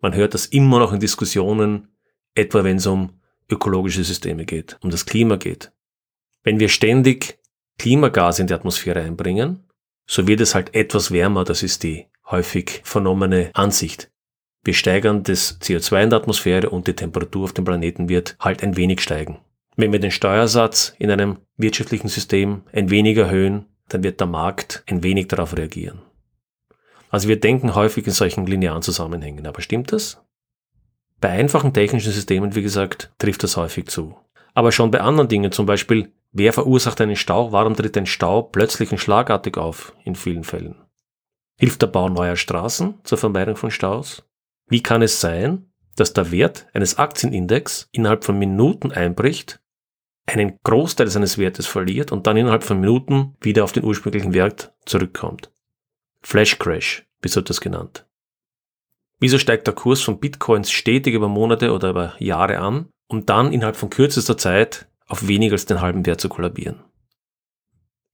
Man 0.00 0.14
hört 0.14 0.34
das 0.34 0.46
immer 0.46 0.78
noch 0.78 0.92
in 0.92 1.00
Diskussionen, 1.00 1.88
etwa 2.34 2.64
wenn 2.64 2.76
es 2.76 2.86
um 2.86 3.20
ökologische 3.50 4.04
Systeme 4.04 4.44
geht, 4.44 4.78
um 4.82 4.90
das 4.90 5.06
Klima 5.06 5.36
geht. 5.36 5.72
Wenn 6.42 6.60
wir 6.60 6.68
ständig 6.68 7.38
Klimagase 7.78 8.42
in 8.42 8.48
die 8.48 8.54
Atmosphäre 8.54 9.00
einbringen, 9.00 9.64
so 10.06 10.26
wird 10.26 10.40
es 10.40 10.54
halt 10.54 10.74
etwas 10.74 11.10
wärmer, 11.10 11.44
das 11.44 11.62
ist 11.62 11.82
die 11.82 12.06
häufig 12.30 12.80
vernommene 12.84 13.50
Ansicht. 13.54 14.10
Wir 14.62 14.74
steigern 14.74 15.22
das 15.22 15.60
CO2 15.60 16.04
in 16.04 16.10
der 16.10 16.18
Atmosphäre 16.18 16.70
und 16.70 16.88
die 16.88 16.94
Temperatur 16.94 17.44
auf 17.44 17.52
dem 17.52 17.64
Planeten 17.64 18.08
wird 18.08 18.36
halt 18.40 18.62
ein 18.62 18.76
wenig 18.76 19.00
steigen. 19.00 19.38
Wenn 19.76 19.92
wir 19.92 20.00
den 20.00 20.10
Steuersatz 20.10 20.94
in 20.98 21.10
einem 21.10 21.38
wirtschaftlichen 21.56 22.08
System 22.08 22.62
ein 22.72 22.90
wenig 22.90 23.16
erhöhen, 23.16 23.66
dann 23.88 24.02
wird 24.02 24.20
der 24.20 24.26
Markt 24.26 24.82
ein 24.86 25.02
wenig 25.02 25.28
darauf 25.28 25.56
reagieren. 25.56 26.00
Also 27.16 27.28
wir 27.28 27.40
denken 27.40 27.74
häufig 27.74 28.06
in 28.06 28.12
solchen 28.12 28.44
linearen 28.44 28.82
Zusammenhängen, 28.82 29.46
aber 29.46 29.62
stimmt 29.62 29.90
das? 29.90 30.22
Bei 31.18 31.30
einfachen 31.30 31.72
technischen 31.72 32.12
Systemen, 32.12 32.54
wie 32.54 32.60
gesagt, 32.60 33.10
trifft 33.16 33.42
das 33.42 33.56
häufig 33.56 33.86
zu. 33.86 34.18
Aber 34.52 34.70
schon 34.70 34.90
bei 34.90 35.00
anderen 35.00 35.30
Dingen, 35.30 35.50
zum 35.50 35.64
Beispiel, 35.64 36.12
wer 36.32 36.52
verursacht 36.52 37.00
einen 37.00 37.16
Stau, 37.16 37.52
warum 37.52 37.74
tritt 37.74 37.96
ein 37.96 38.04
Stau 38.04 38.42
plötzlich 38.42 38.92
und 38.92 38.98
schlagartig 38.98 39.56
auf 39.56 39.94
in 40.04 40.14
vielen 40.14 40.44
Fällen? 40.44 40.76
Hilft 41.58 41.80
der 41.80 41.86
Bau 41.86 42.10
neuer 42.10 42.36
Straßen 42.36 42.98
zur 43.02 43.16
Vermeidung 43.16 43.56
von 43.56 43.70
Staus? 43.70 44.28
Wie 44.68 44.82
kann 44.82 45.00
es 45.00 45.18
sein, 45.18 45.70
dass 45.96 46.12
der 46.12 46.30
Wert 46.32 46.66
eines 46.74 46.98
Aktienindex 46.98 47.88
innerhalb 47.92 48.24
von 48.24 48.38
Minuten 48.38 48.92
einbricht, 48.92 49.62
einen 50.26 50.58
Großteil 50.64 51.08
seines 51.08 51.38
Wertes 51.38 51.66
verliert 51.66 52.12
und 52.12 52.26
dann 52.26 52.36
innerhalb 52.36 52.62
von 52.62 52.78
Minuten 52.78 53.38
wieder 53.40 53.64
auf 53.64 53.72
den 53.72 53.84
ursprünglichen 53.84 54.34
Wert 54.34 54.74
zurückkommt? 54.84 55.50
Flash 56.22 56.58
Crash, 56.58 57.05
wird 57.34 57.50
das 57.50 57.60
genannt. 57.60 58.06
Wieso 59.18 59.38
steigt 59.38 59.66
der 59.66 59.74
Kurs 59.74 60.02
von 60.02 60.20
Bitcoins 60.20 60.70
stetig 60.70 61.14
über 61.14 61.28
Monate 61.28 61.72
oder 61.72 61.90
über 61.90 62.14
Jahre 62.18 62.58
an, 62.58 62.90
um 63.08 63.24
dann 63.24 63.52
innerhalb 63.52 63.76
von 63.76 63.90
kürzester 63.90 64.36
Zeit 64.36 64.88
auf 65.06 65.26
weniger 65.26 65.54
als 65.54 65.66
den 65.66 65.80
halben 65.80 66.04
Wert 66.06 66.20
zu 66.20 66.28
kollabieren? 66.28 66.84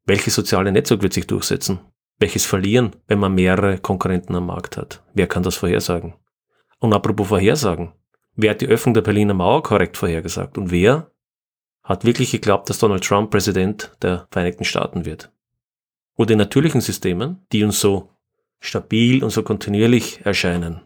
Welches 0.05 0.35
soziale 0.35 0.73
Netzwerk 0.73 1.03
wird 1.03 1.13
sich 1.13 1.27
durchsetzen? 1.27 1.81
Welches 2.19 2.47
verlieren, 2.47 2.95
wenn 3.09 3.19
man 3.19 3.35
mehrere 3.35 3.79
Konkurrenten 3.79 4.35
am 4.37 4.47
Markt 4.47 4.77
hat? 4.77 5.03
Wer 5.13 5.27
kann 5.27 5.43
das 5.43 5.57
vorhersagen? 5.57 6.15
Und 6.79 6.93
apropos 6.93 7.29
Vorhersagen. 7.29 7.93
Wer 8.35 8.53
hat 8.53 8.61
die 8.61 8.67
Öffnung 8.67 8.95
der 8.95 9.03
Berliner 9.03 9.35
Mauer 9.35 9.63
korrekt 9.63 9.97
vorhergesagt? 9.97 10.57
Und 10.57 10.71
wer 10.71 11.11
hat 11.83 12.05
wirklich 12.05 12.31
geglaubt, 12.31 12.71
dass 12.71 12.79
Donald 12.79 13.05
Trump 13.05 13.31
Präsident 13.31 13.93
der 14.03 14.27
Vereinigten 14.31 14.65
Staaten 14.65 15.05
wird? 15.05 15.33
Oder 16.17 16.33
in 16.33 16.39
natürlichen 16.39 16.81
Systemen, 16.81 17.45
die 17.53 17.65
uns 17.65 17.81
so 17.81 18.11
stabil 18.63 19.23
und 19.23 19.31
so 19.31 19.43
kontinuierlich 19.43 20.25
erscheinen, 20.25 20.81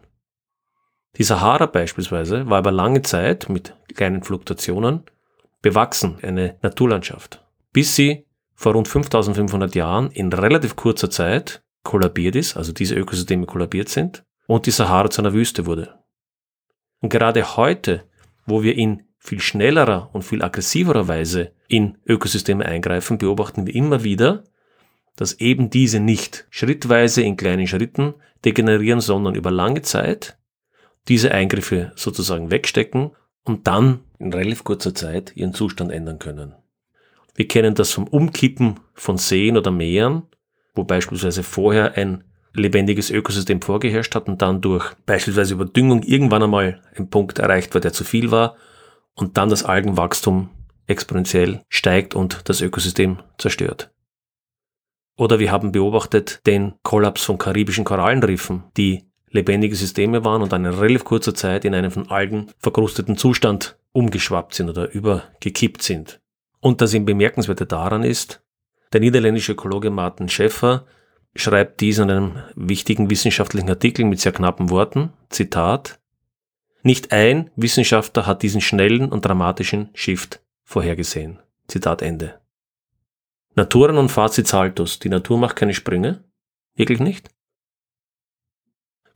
die 1.17 1.23
Sahara 1.23 1.65
beispielsweise 1.65 2.47
war 2.49 2.59
über 2.59 2.71
lange 2.71 3.01
Zeit 3.01 3.49
mit 3.49 3.73
kleinen 3.95 4.23
Fluktuationen 4.23 5.03
bewachsen, 5.61 6.17
eine 6.21 6.57
Naturlandschaft, 6.61 7.43
bis 7.73 7.95
sie 7.95 8.25
vor 8.53 8.73
rund 8.73 8.87
5500 8.87 9.73
Jahren 9.73 10.11
in 10.11 10.31
relativ 10.31 10.75
kurzer 10.75 11.09
Zeit 11.09 11.63
kollabiert 11.83 12.35
ist, 12.35 12.55
also 12.55 12.71
diese 12.71 12.95
Ökosysteme 12.95 13.45
kollabiert 13.45 13.89
sind 13.89 14.23
und 14.45 14.65
die 14.65 14.71
Sahara 14.71 15.09
zu 15.09 15.21
einer 15.21 15.33
Wüste 15.33 15.65
wurde. 15.65 15.97
Und 16.99 17.09
gerade 17.09 17.57
heute, 17.57 18.03
wo 18.45 18.61
wir 18.61 18.75
in 18.75 19.03
viel 19.17 19.39
schnellerer 19.39 20.09
und 20.13 20.23
viel 20.23 20.43
aggressiverer 20.43 21.07
Weise 21.07 21.51
in 21.67 21.97
Ökosysteme 22.05 22.65
eingreifen, 22.65 23.17
beobachten 23.17 23.65
wir 23.65 23.73
immer 23.73 24.03
wieder, 24.03 24.43
dass 25.17 25.33
eben 25.41 25.69
diese 25.69 25.99
nicht 25.99 26.47
schrittweise 26.49 27.21
in 27.21 27.35
kleinen 27.35 27.67
Schritten 27.67 28.13
degenerieren, 28.45 29.01
sondern 29.01 29.35
über 29.35 29.51
lange 29.51 29.81
Zeit 29.81 30.37
diese 31.09 31.31
Eingriffe 31.31 31.91
sozusagen 31.95 32.51
wegstecken 32.51 33.11
und 33.43 33.67
dann 33.67 33.99
in 34.19 34.31
relativ 34.31 34.63
kurzer 34.63 34.95
Zeit 34.95 35.35
ihren 35.35 35.53
Zustand 35.53 35.91
ändern 35.91 36.19
können. 36.19 36.53
Wir 37.35 37.47
kennen 37.47 37.75
das 37.75 37.91
vom 37.91 38.07
Umkippen 38.07 38.79
von 38.93 39.17
Seen 39.17 39.57
oder 39.57 39.71
Meeren, 39.71 40.23
wo 40.75 40.83
beispielsweise 40.83 41.43
vorher 41.43 41.97
ein 41.97 42.23
lebendiges 42.53 43.09
Ökosystem 43.09 43.61
vorgeherrscht 43.61 44.15
hat 44.15 44.27
und 44.27 44.41
dann 44.41 44.61
durch 44.61 44.93
beispielsweise 45.05 45.53
Überdüngung 45.53 46.03
irgendwann 46.03 46.43
einmal 46.43 46.81
ein 46.95 47.09
Punkt 47.09 47.39
erreicht 47.39 47.73
war, 47.73 47.81
der 47.81 47.93
zu 47.93 48.03
viel 48.03 48.31
war 48.31 48.55
und 49.15 49.37
dann 49.37 49.49
das 49.49 49.63
Algenwachstum 49.63 50.49
exponentiell 50.87 51.63
steigt 51.69 52.15
und 52.15 52.49
das 52.49 52.61
Ökosystem 52.61 53.19
zerstört. 53.37 53.91
Oder 55.17 55.39
wir 55.39 55.51
haben 55.51 55.71
beobachtet 55.71 56.41
den 56.45 56.75
Kollaps 56.83 57.23
von 57.23 57.37
karibischen 57.37 57.83
Korallenriffen, 57.83 58.63
die 58.77 59.03
lebendige 59.29 59.75
Systeme 59.75 60.23
waren 60.23 60.41
und 60.41 60.53
in 60.53 60.65
relativ 60.65 61.03
kurzer 61.03 61.33
Zeit 61.33 61.65
in 61.65 61.75
einen 61.75 61.91
von 61.91 62.09
Algen 62.09 62.47
verkrusteten 62.59 63.17
Zustand 63.17 63.77
umgeschwappt 63.91 64.53
sind 64.53 64.69
oder 64.69 64.91
übergekippt 64.91 65.81
sind. 65.81 66.21
Und 66.59 66.81
das 66.81 66.93
ihm 66.93 67.05
bemerkenswerte 67.05 67.65
daran 67.65 68.03
ist, 68.03 68.41
der 68.93 69.01
niederländische 69.01 69.53
Ökologe 69.53 69.89
Martin 69.89 70.29
Schäffer 70.29 70.85
schreibt 71.35 71.81
dies 71.81 71.97
in 71.97 72.09
einem 72.09 72.35
wichtigen 72.55 73.09
wissenschaftlichen 73.09 73.69
Artikel 73.69 74.05
mit 74.05 74.19
sehr 74.19 74.31
knappen 74.31 74.69
Worten, 74.69 75.11
Zitat, 75.29 75.99
nicht 76.83 77.11
ein 77.11 77.49
Wissenschaftler 77.55 78.25
hat 78.25 78.43
diesen 78.43 78.61
schnellen 78.61 79.11
und 79.11 79.25
dramatischen 79.25 79.89
Shift 79.93 80.41
vorhergesehen. 80.63 81.39
Zitat 81.67 82.01
Ende. 82.01 82.39
Natura 83.57 83.91
non 83.91 84.07
facit 84.07 84.47
saltus, 84.47 84.99
die 84.99 85.09
Natur 85.09 85.37
macht 85.37 85.57
keine 85.57 85.73
Sprünge? 85.73 86.23
Wirklich 86.75 87.01
nicht? 87.01 87.29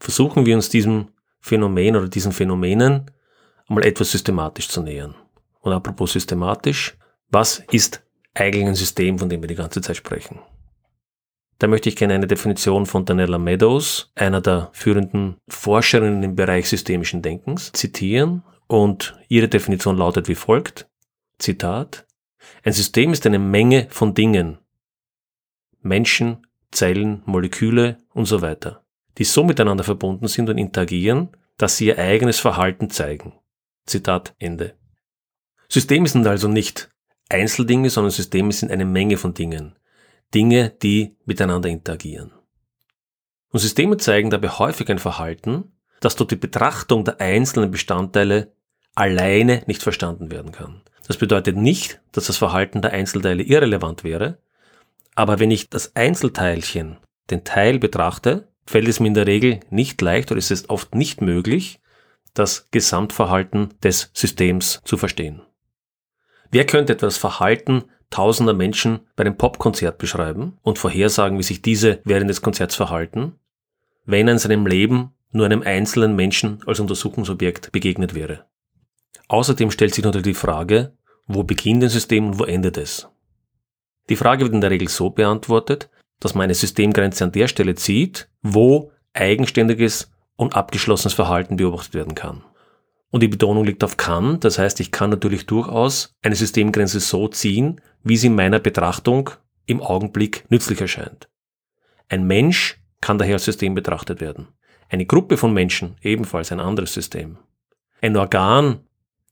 versuchen 0.02 0.44
wir 0.46 0.56
uns 0.56 0.68
diesem 0.68 1.08
Phänomen 1.40 1.96
oder 1.96 2.08
diesen 2.08 2.32
Phänomenen 2.32 3.10
einmal 3.68 3.86
etwas 3.86 4.10
systematisch 4.10 4.68
zu 4.68 4.82
nähern. 4.82 5.14
Und 5.60 5.72
apropos 5.72 6.12
systematisch, 6.12 6.96
was 7.30 7.62
ist 7.70 8.02
eigentlich 8.34 8.66
ein 8.66 8.74
System, 8.74 9.18
von 9.18 9.28
dem 9.28 9.40
wir 9.40 9.48
die 9.48 9.54
ganze 9.54 9.80
Zeit 9.80 9.96
sprechen? 9.96 10.40
Da 11.58 11.68
möchte 11.68 11.88
ich 11.88 11.96
gerne 11.96 12.14
eine 12.14 12.26
Definition 12.26 12.86
von 12.86 13.04
Daniela 13.04 13.38
Meadows, 13.38 14.10
einer 14.16 14.40
der 14.40 14.70
führenden 14.72 15.36
Forscherinnen 15.48 16.22
im 16.24 16.34
Bereich 16.34 16.68
systemischen 16.68 17.22
Denkens, 17.22 17.70
zitieren. 17.72 18.42
Und 18.66 19.16
ihre 19.28 19.48
Definition 19.48 19.96
lautet 19.96 20.28
wie 20.28 20.34
folgt. 20.34 20.88
Zitat. 21.38 22.06
Ein 22.64 22.72
System 22.72 23.12
ist 23.12 23.26
eine 23.26 23.38
Menge 23.38 23.86
von 23.90 24.14
Dingen. 24.14 24.58
Menschen, 25.80 26.46
Zellen, 26.70 27.22
Moleküle 27.26 27.98
und 28.14 28.26
so 28.26 28.40
weiter 28.40 28.82
die 29.18 29.24
so 29.24 29.44
miteinander 29.44 29.84
verbunden 29.84 30.28
sind 30.28 30.48
und 30.48 30.58
interagieren, 30.58 31.28
dass 31.58 31.76
sie 31.76 31.86
ihr 31.86 31.98
eigenes 31.98 32.40
Verhalten 32.40 32.90
zeigen. 32.90 33.34
Zitat 33.86 34.34
Ende. 34.38 34.74
Systeme 35.68 36.08
sind 36.08 36.26
also 36.26 36.48
nicht 36.48 36.90
Einzeldinge, 37.28 37.90
sondern 37.90 38.10
Systeme 38.10 38.52
sind 38.52 38.70
eine 38.70 38.84
Menge 38.84 39.16
von 39.16 39.34
Dingen. 39.34 39.76
Dinge, 40.34 40.70
die 40.70 41.16
miteinander 41.24 41.68
interagieren. 41.68 42.32
Und 43.50 43.60
Systeme 43.60 43.98
zeigen 43.98 44.30
dabei 44.30 44.48
häufig 44.48 44.88
ein 44.90 44.98
Verhalten, 44.98 45.72
das 46.00 46.16
durch 46.16 46.28
die 46.28 46.36
Betrachtung 46.36 47.04
der 47.04 47.20
einzelnen 47.20 47.70
Bestandteile 47.70 48.54
alleine 48.94 49.62
nicht 49.66 49.82
verstanden 49.82 50.30
werden 50.30 50.52
kann. 50.52 50.82
Das 51.06 51.16
bedeutet 51.16 51.56
nicht, 51.56 52.00
dass 52.12 52.26
das 52.26 52.36
Verhalten 52.36 52.82
der 52.82 52.92
Einzelteile 52.92 53.42
irrelevant 53.42 54.04
wäre, 54.04 54.38
aber 55.14 55.38
wenn 55.38 55.50
ich 55.50 55.68
das 55.68 55.94
Einzelteilchen, 55.94 56.98
den 57.30 57.44
Teil 57.44 57.78
betrachte, 57.78 58.48
fällt 58.66 58.88
es 58.88 59.00
mir 59.00 59.08
in 59.08 59.14
der 59.14 59.26
Regel 59.26 59.60
nicht 59.70 60.00
leicht 60.00 60.30
oder 60.30 60.38
ist 60.38 60.50
es 60.50 60.70
oft 60.70 60.94
nicht 60.94 61.20
möglich, 61.20 61.80
das 62.34 62.68
Gesamtverhalten 62.70 63.74
des 63.82 64.10
Systems 64.14 64.80
zu 64.84 64.96
verstehen. 64.96 65.42
Wer 66.50 66.66
könnte 66.66 66.94
etwa 66.94 67.06
das 67.06 67.18
Verhalten 67.18 67.84
tausender 68.10 68.54
Menschen 68.54 69.00
bei 69.16 69.24
einem 69.24 69.36
Popkonzert 69.36 69.98
beschreiben 69.98 70.58
und 70.62 70.78
vorhersagen, 70.78 71.38
wie 71.38 71.42
sich 71.42 71.62
diese 71.62 72.00
während 72.04 72.30
des 72.30 72.42
Konzerts 72.42 72.74
verhalten, 72.74 73.34
wenn 74.04 74.28
er 74.28 74.34
in 74.34 74.38
seinem 74.38 74.66
Leben 74.66 75.12
nur 75.30 75.46
einem 75.46 75.62
einzelnen 75.62 76.14
Menschen 76.14 76.60
als 76.66 76.80
Untersuchungsobjekt 76.80 77.72
begegnet 77.72 78.14
wäre? 78.14 78.44
Außerdem 79.28 79.70
stellt 79.70 79.94
sich 79.94 80.04
natürlich 80.04 80.24
die 80.24 80.34
Frage, 80.34 80.92
wo 81.26 81.42
beginnt 81.44 81.82
ein 81.82 81.88
System 81.88 82.26
und 82.26 82.38
wo 82.38 82.44
endet 82.44 82.76
es? 82.76 83.08
Die 84.08 84.16
Frage 84.16 84.44
wird 84.44 84.54
in 84.54 84.60
der 84.60 84.70
Regel 84.70 84.88
so 84.88 85.10
beantwortet, 85.10 85.88
dass 86.20 86.34
man 86.34 86.44
eine 86.44 86.54
Systemgrenze 86.54 87.24
an 87.24 87.32
der 87.32 87.48
Stelle 87.48 87.74
zieht, 87.74 88.28
wo 88.42 88.92
eigenständiges 89.12 90.10
und 90.36 90.54
abgeschlossenes 90.54 91.14
Verhalten 91.14 91.56
beobachtet 91.56 91.94
werden 91.94 92.14
kann. 92.14 92.44
Und 93.10 93.22
die 93.22 93.28
Betonung 93.28 93.64
liegt 93.64 93.84
auf 93.84 93.96
kann, 93.96 94.40
das 94.40 94.58
heißt, 94.58 94.80
ich 94.80 94.90
kann 94.90 95.10
natürlich 95.10 95.46
durchaus 95.46 96.14
eine 96.22 96.34
Systemgrenze 96.34 96.98
so 97.00 97.28
ziehen, 97.28 97.80
wie 98.02 98.16
sie 98.16 98.28
in 98.28 98.34
meiner 98.34 98.58
Betrachtung 98.58 99.30
im 99.66 99.80
Augenblick 99.80 100.44
nützlich 100.50 100.80
erscheint. 100.80 101.28
Ein 102.08 102.26
Mensch 102.26 102.82
kann 103.00 103.18
daher 103.18 103.34
als 103.34 103.44
System 103.44 103.74
betrachtet 103.74 104.20
werden. 104.20 104.48
Eine 104.88 105.06
Gruppe 105.06 105.36
von 105.36 105.52
Menschen 105.52 105.96
ebenfalls 106.02 106.52
ein 106.52 106.60
anderes 106.60 106.94
System. 106.94 107.38
Ein 108.00 108.16
Organ 108.16 108.80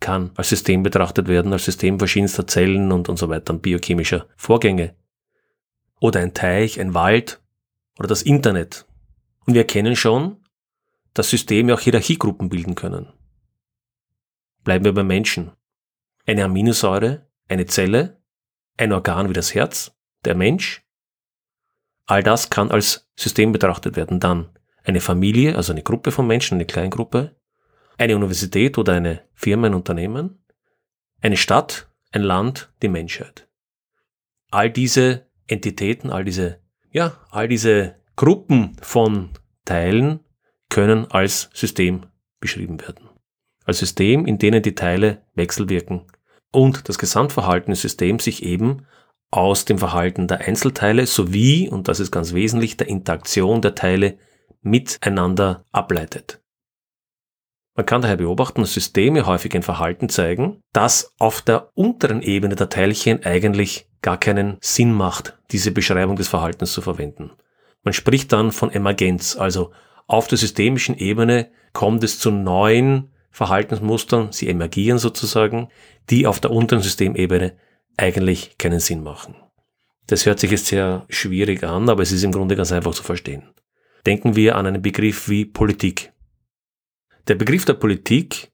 kann 0.00 0.30
als 0.35 0.49
System 0.49 0.83
betrachtet 0.83 1.28
werden, 1.28 1.52
als 1.52 1.66
System 1.66 1.99
verschiedenster 1.99 2.47
Zellen 2.47 2.90
und, 2.90 3.09
und 3.09 3.19
so 3.19 3.28
weiter 3.28 3.52
und 3.52 3.62
biochemischer 3.62 4.26
Vorgänge 4.37 4.95
oder 6.00 6.21
ein 6.21 6.35
Teich, 6.35 6.80
ein 6.80 6.95
Wald 6.95 7.40
oder 7.99 8.09
das 8.09 8.23
Internet. 8.23 8.87
Und 9.47 9.54
wir 9.54 9.61
erkennen 9.61 9.95
schon, 9.95 10.38
dass 11.14 11.30
Systeme 11.30 11.75
auch 11.75 11.80
Hierarchiegruppen 11.80 12.49
bilden 12.49 12.75
können. 12.75 13.12
Bleiben 14.64 14.85
wir 14.85 14.95
beim 14.95 15.07
Menschen. 15.07 15.52
Eine 16.26 16.45
Aminosäure, 16.45 17.26
eine 17.49 17.66
Zelle, 17.66 18.21
ein 18.76 18.92
Organ 18.92 19.28
wie 19.28 19.35
das 19.35 19.54
Herz, 19.54 19.95
der 20.25 20.35
Mensch. 20.35 20.83
All 22.07 22.23
das 22.23 22.50
kann 22.50 22.71
als 22.71 23.09
System 23.16 23.52
betrachtet 23.52 23.97
werden. 23.97 24.21
Dann 24.21 24.50
eine 24.85 25.00
Familie, 25.00 25.57
also 25.57 25.73
eine 25.73 25.83
Gruppe 25.83 26.11
von 26.11 26.26
Menschen, 26.26 26.57
eine 26.57 26.66
Kleingruppe, 26.66 27.37
eine 28.00 28.16
Universität 28.16 28.78
oder 28.78 28.95
eine 28.95 29.21
Firma, 29.35 29.66
ein 29.66 29.75
Unternehmen, 29.75 30.42
eine 31.21 31.37
Stadt, 31.37 31.90
ein 32.12 32.23
Land, 32.23 32.73
die 32.80 32.88
Menschheit. 32.88 33.47
All 34.50 34.71
diese 34.71 35.26
Entitäten, 35.47 36.11
all 36.11 36.25
diese, 36.25 36.61
ja, 36.90 37.19
all 37.30 37.47
diese 37.47 37.97
Gruppen 38.16 38.75
von 38.80 39.28
Teilen 39.66 40.21
können 40.71 41.11
als 41.11 41.50
System 41.52 42.07
beschrieben 42.40 42.80
werden. 42.80 43.11
Als 43.66 43.80
System, 43.80 44.25
in 44.25 44.38
denen 44.38 44.62
die 44.62 44.75
Teile 44.75 45.21
wechselwirken 45.35 46.07
und 46.52 46.88
das 46.88 46.99
Gesamtverhalten 46.99 47.71
des 47.71 47.83
Systems 47.83 48.25
sich 48.25 48.42
eben 48.42 48.87
aus 49.30 49.66
dem 49.66 49.76
Verhalten 49.76 50.26
der 50.26 50.40
Einzelteile 50.40 51.07
sowie, 51.07 51.69
und 51.69 51.87
das 51.87 52.00
ist 52.00 52.11
ganz 52.11 52.33
wesentlich, 52.33 52.78
der 52.78 52.88
Interaktion 52.88 53.61
der 53.61 53.75
Teile 53.75 54.16
miteinander 54.62 55.66
ableitet. 55.71 56.39
Man 57.80 57.87
kann 57.87 58.02
daher 58.02 58.18
beobachten, 58.18 58.60
dass 58.60 58.75
Systeme 58.75 59.25
häufig 59.25 59.54
ein 59.54 59.62
Verhalten 59.62 60.10
zeigen, 60.10 60.60
das 60.75 61.14
auf 61.18 61.40
der 61.40 61.70
unteren 61.72 62.20
Ebene 62.20 62.54
der 62.54 62.68
Teilchen 62.68 63.25
eigentlich 63.25 63.88
gar 64.02 64.20
keinen 64.20 64.58
Sinn 64.60 64.92
macht, 64.92 65.38
diese 65.50 65.70
Beschreibung 65.70 66.16
des 66.16 66.28
Verhaltens 66.28 66.75
zu 66.75 66.82
verwenden. 66.82 67.30
Man 67.82 67.94
spricht 67.94 68.34
dann 68.34 68.52
von 68.52 68.70
Emergenz, 68.70 69.34
also 69.34 69.70
auf 70.06 70.28
der 70.28 70.37
systemischen 70.37 70.94
Ebene 70.94 71.50
kommt 71.72 72.04
es 72.04 72.18
zu 72.18 72.30
neuen 72.30 73.14
Verhaltensmustern, 73.30 74.30
sie 74.30 74.50
emergieren 74.50 74.99
sozusagen, 74.99 75.70
die 76.10 76.26
auf 76.26 76.38
der 76.38 76.50
unteren 76.50 76.82
Systemebene 76.82 77.56
eigentlich 77.96 78.58
keinen 78.58 78.80
Sinn 78.80 79.02
machen. 79.02 79.37
Das 80.06 80.26
hört 80.26 80.38
sich 80.38 80.50
jetzt 80.50 80.66
sehr 80.66 81.06
schwierig 81.08 81.64
an, 81.64 81.88
aber 81.88 82.02
es 82.02 82.12
ist 82.12 82.25
im 82.25 82.32
Grunde 82.32 82.56
ganz 82.56 82.72
einfach 82.72 82.92
zu 82.92 83.02
verstehen. 83.02 83.44
Denken 84.04 84.37
wir 84.37 84.56
an 84.56 84.66
einen 84.66 84.82
Begriff 84.82 85.30
wie 85.30 85.46
Politik. 85.46 86.10
Der 87.28 87.34
Begriff 87.34 87.64
der 87.64 87.74
Politik 87.74 88.50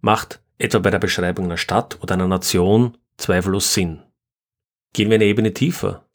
macht 0.00 0.42
etwa 0.58 0.78
bei 0.78 0.90
der 0.90 0.98
Beschreibung 0.98 1.46
einer 1.46 1.56
Stadt 1.56 1.98
oder 2.02 2.14
einer 2.14 2.28
Nation 2.28 2.96
zweifellos 3.16 3.74
Sinn. 3.74 4.02
Gehen 4.92 5.10
wir 5.10 5.16
eine 5.16 5.24
Ebene 5.24 5.52
tiefer. 5.52 6.08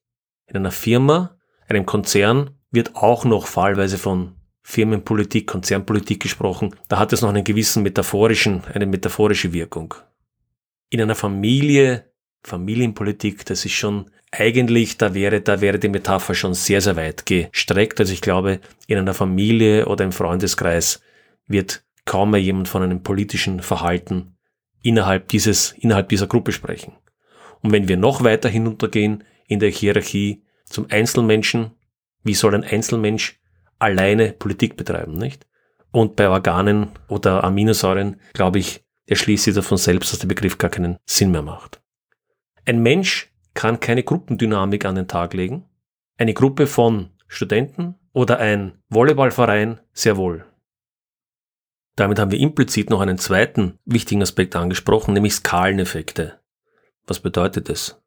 In 0.48 0.58
einer 0.58 0.72
Firma, 0.72 1.38
einem 1.68 1.86
Konzern 1.86 2.52
wird 2.72 2.96
auch 2.96 3.26
noch 3.26 3.48
fallweise 3.48 3.98
von 3.98 4.36
Firmenpolitik, 4.64 5.48
Konzernpolitik 5.48 6.22
gesprochen. 6.22 6.76
Da 6.88 7.00
hat 7.00 7.14
es 7.14 7.22
noch 7.22 7.30
einen 7.30 7.44
gewissen 7.44 7.84
metaphorischen, 7.84 8.64
eine 8.74 8.86
metaphorische 8.86 9.52
Wirkung. 9.54 9.94
In 10.90 11.02
einer 11.02 11.16
Familie 11.16 12.10
Familienpolitik, 12.44 13.46
das 13.46 13.66
ist 13.66 13.74
schon 13.74 14.10
eigentlich, 14.32 14.98
da 14.98 15.14
wäre, 15.14 15.42
da 15.42 15.62
wäre 15.62 15.80
die 15.80 15.90
Metapher 15.90 16.36
schon 16.36 16.54
sehr, 16.54 16.82
sehr 16.82 16.96
weit 16.96 17.26
gestreckt. 17.26 18.00
Also 18.00 18.14
ich 18.14 18.22
glaube, 18.22 18.60
in 18.88 18.98
einer 18.98 19.14
Familie 19.14 19.88
oder 19.88 20.06
im 20.06 20.12
Freundeskreis 20.12 21.02
wird 21.48 21.84
kaum 22.10 22.32
mehr 22.32 22.42
jemand 22.42 22.68
von 22.68 22.82
einem 22.82 23.04
politischen 23.04 23.60
Verhalten 23.60 24.36
innerhalb 24.82 25.28
dieses, 25.28 25.74
innerhalb 25.74 26.10
dieser 26.10 26.26
Gruppe 26.26 26.52
sprechen. 26.52 26.94
Und 27.62 27.72
wenn 27.72 27.88
wir 27.88 27.98
noch 27.98 28.24
weiter 28.24 28.50
hinuntergehen 28.50 29.24
in 29.46 29.60
der 29.60 29.70
Hierarchie 29.70 30.44
zum 30.66 30.88
Einzelmenschen, 30.90 31.70
wie 32.24 32.34
soll 32.34 32.56
ein 32.56 32.64
Einzelmensch 32.64 33.40
alleine 33.78 34.32
Politik 34.32 34.76
betreiben, 34.76 35.20
nicht? 35.20 35.46
Und 35.92 36.16
bei 36.16 36.28
Organen 36.30 36.88
oder 37.10 37.44
Aminosäuren, 37.44 38.20
glaube 38.34 38.58
ich, 38.58 38.84
erschließt 39.06 39.44
sich 39.44 39.54
davon 39.54 39.78
selbst, 39.78 40.12
dass 40.12 40.20
der 40.20 40.28
Begriff 40.28 40.58
gar 40.58 40.72
keinen 40.72 40.98
Sinn 41.06 41.30
mehr 41.30 41.44
macht. 41.44 41.80
Ein 42.66 42.82
Mensch 42.82 43.32
kann 43.54 43.80
keine 43.80 44.02
Gruppendynamik 44.02 44.84
an 44.86 44.96
den 44.96 45.08
Tag 45.08 45.36
legen. 45.36 45.66
Eine 46.18 46.34
Gruppe 46.34 46.66
von 46.66 47.12
Studenten 47.28 48.00
oder 48.14 48.40
ein 48.40 48.80
Volleyballverein 48.90 49.80
sehr 49.94 50.18
wohl. 50.18 50.49
Damit 52.00 52.18
haben 52.18 52.32
wir 52.32 52.40
implizit 52.40 52.90
noch 52.90 53.02
einen 53.02 53.18
zweiten 53.18 53.78
wichtigen 53.84 54.22
Aspekt 54.22 54.56
angesprochen, 54.56 55.14
nämlich 55.14 55.34
Skaleneffekte. 55.34 56.40
Was 57.06 57.20
bedeutet 57.20 57.68
das? 57.68 58.02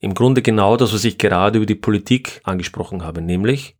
Im 0.00 0.14
Grunde 0.14 0.40
genau 0.40 0.78
das, 0.78 0.94
was 0.94 1.04
ich 1.04 1.18
gerade 1.18 1.58
über 1.58 1.66
die 1.66 1.74
Politik 1.74 2.40
angesprochen 2.44 3.04
habe, 3.04 3.20
nämlich 3.20 3.76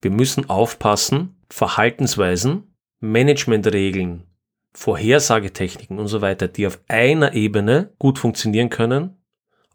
wir 0.00 0.10
müssen 0.10 0.50
aufpassen, 0.50 1.36
Verhaltensweisen, 1.48 2.74
Managementregeln, 2.98 4.24
Vorhersagetechniken 4.72 6.00
und 6.00 6.08
so 6.08 6.20
weiter, 6.20 6.48
die 6.48 6.66
auf 6.66 6.80
einer 6.88 7.34
Ebene 7.34 7.92
gut 8.00 8.18
funktionieren 8.18 8.68
können, 8.68 9.22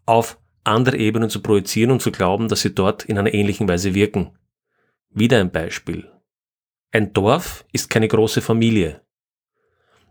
auf 0.04 0.38
andere 0.64 0.98
Ebenen 0.98 1.30
zu 1.30 1.40
projizieren 1.40 1.92
und 1.92 2.02
zu 2.02 2.12
glauben, 2.12 2.48
dass 2.48 2.60
sie 2.60 2.74
dort 2.74 3.06
in 3.06 3.16
einer 3.16 3.32
ähnlichen 3.32 3.68
Weise 3.70 3.94
wirken. 3.94 4.36
Wieder 5.08 5.40
ein 5.40 5.50
Beispiel. 5.50 6.10
Ein 6.90 7.12
Dorf 7.12 7.64
ist 7.72 7.90
keine 7.90 8.08
große 8.08 8.40
Familie. 8.40 9.02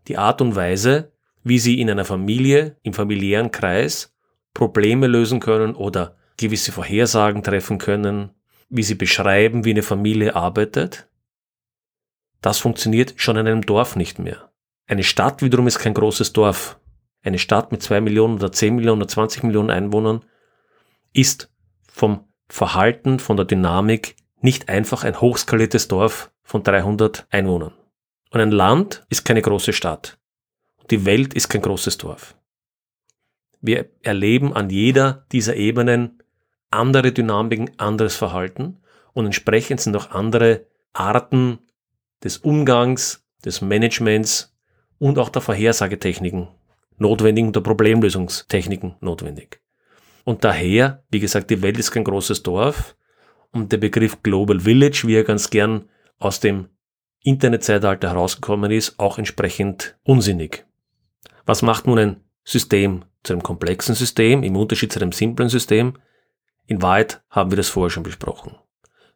Die 0.08 0.18
Art 0.18 0.42
und 0.42 0.56
Weise, 0.56 1.12
wie 1.44 1.60
sie 1.60 1.82
in 1.82 1.90
einer 1.90 2.06
Familie, 2.06 2.78
im 2.84 2.94
familiären 2.94 3.52
Kreis 3.52 4.16
Probleme 4.54 5.08
lösen 5.08 5.40
können 5.40 5.76
oder 5.76 6.18
gewisse 6.38 6.72
Vorhersagen 6.72 7.44
treffen 7.44 7.78
können, 7.78 8.32
wie 8.70 8.84
sie 8.84 8.96
beschreiben, 8.96 9.66
wie 9.66 9.72
eine 9.72 9.84
Familie 9.84 10.36
arbeitet, 10.36 11.08
das 12.42 12.60
funktioniert 12.60 13.16
schon 13.18 13.38
in 13.38 13.48
einem 13.48 13.66
Dorf 13.66 13.96
nicht 13.96 14.20
mehr. 14.20 14.52
Eine 14.88 15.04
Stadt 15.04 15.42
wiederum 15.42 15.68
ist 15.68 15.80
kein 15.80 15.94
großes 15.94 16.34
Dorf 16.34 16.80
eine 17.24 17.40
Stadt 17.40 17.72
mit 17.72 17.84
zwei 17.84 18.00
Millionen 18.00 18.36
oder 18.36 18.52
zehn 18.52 18.76
Millionen 18.76 19.02
oder 19.02 19.10
20 19.10 19.44
Millionen 19.44 19.70
Einwohnern 19.70 20.24
ist 21.14 21.52
vom 21.92 22.26
Verhalten, 22.48 23.20
von 23.20 23.36
der 23.36 23.46
Dynamik 23.46 24.16
nicht 24.40 24.70
einfach 24.70 25.04
ein 25.04 25.20
hochskaliertes 25.20 25.88
Dorf 25.88 26.32
von 26.48 26.64
300 26.64 27.28
Einwohnern. 27.30 27.74
Und 28.32 28.40
ein 28.40 28.52
Land 28.52 29.06
ist 29.10 29.26
keine 29.26 29.42
große 29.42 29.74
Stadt. 29.74 30.18
Die 30.90 31.06
Welt 31.06 31.34
ist 31.34 31.50
kein 31.50 31.62
großes 31.62 31.98
Dorf. 31.98 32.38
Wir 33.60 33.90
erleben 34.02 34.54
an 34.54 34.70
jeder 34.70 35.26
dieser 35.34 35.58
Ebenen 35.58 36.24
andere 36.72 37.12
Dynamiken, 37.12 37.72
anderes 37.78 38.16
Verhalten 38.16 38.78
und 39.14 39.26
entsprechend 39.26 39.82
sind 39.82 39.98
auch 39.98 40.12
andere 40.12 40.66
Arten 40.94 41.60
des 42.24 42.38
Umgangs, 42.38 43.26
des 43.44 43.60
Managements 43.60 44.56
und 45.00 45.20
auch 45.20 45.30
der 45.30 45.42
Vorhersagetechniken 45.42 46.48
notwendig 46.98 47.44
und 47.44 47.56
der 47.58 47.62
Problemlösungstechniken 47.62 48.96
notwendig. 49.02 49.60
Und 50.24 50.46
daher, 50.46 51.04
wie 51.10 51.20
gesagt, 51.20 51.50
die 51.50 51.62
Welt 51.62 51.78
ist 51.78 51.92
kein 51.92 52.06
großes 52.06 52.42
Dorf 52.42 52.96
und 53.52 53.74
der 53.74 53.78
Begriff 53.78 54.24
Global 54.24 54.62
Village, 54.62 55.04
wie 55.06 55.16
er 55.16 55.26
ganz 55.26 55.50
gern 55.50 55.90
aus 56.20 56.40
dem 56.40 56.70
Internetzeitalter 57.22 58.10
herausgekommen 58.10 58.72
ist, 58.72 59.00
auch 59.00 59.18
entsprechend 59.18 59.98
unsinnig. 60.04 60.66
Was 61.46 61.62
macht 61.62 61.88
nun 61.88 62.00
ein 62.00 62.24
System 62.44 63.06
zu 63.24 63.34
einem 63.34 63.44
komplexen 63.44 63.96
System 63.96 64.44
im 64.44 64.56
Unterschied 64.56 64.92
zu 64.92 65.00
einem 65.00 65.12
simplen 65.12 65.50
System? 65.50 65.98
In 66.66 66.82
Wahrheit 66.82 67.22
haben 67.30 67.52
wir 67.52 67.58
das 67.58 67.70
vorher 67.70 67.90
schon 67.90 68.04
besprochen. 68.04 68.56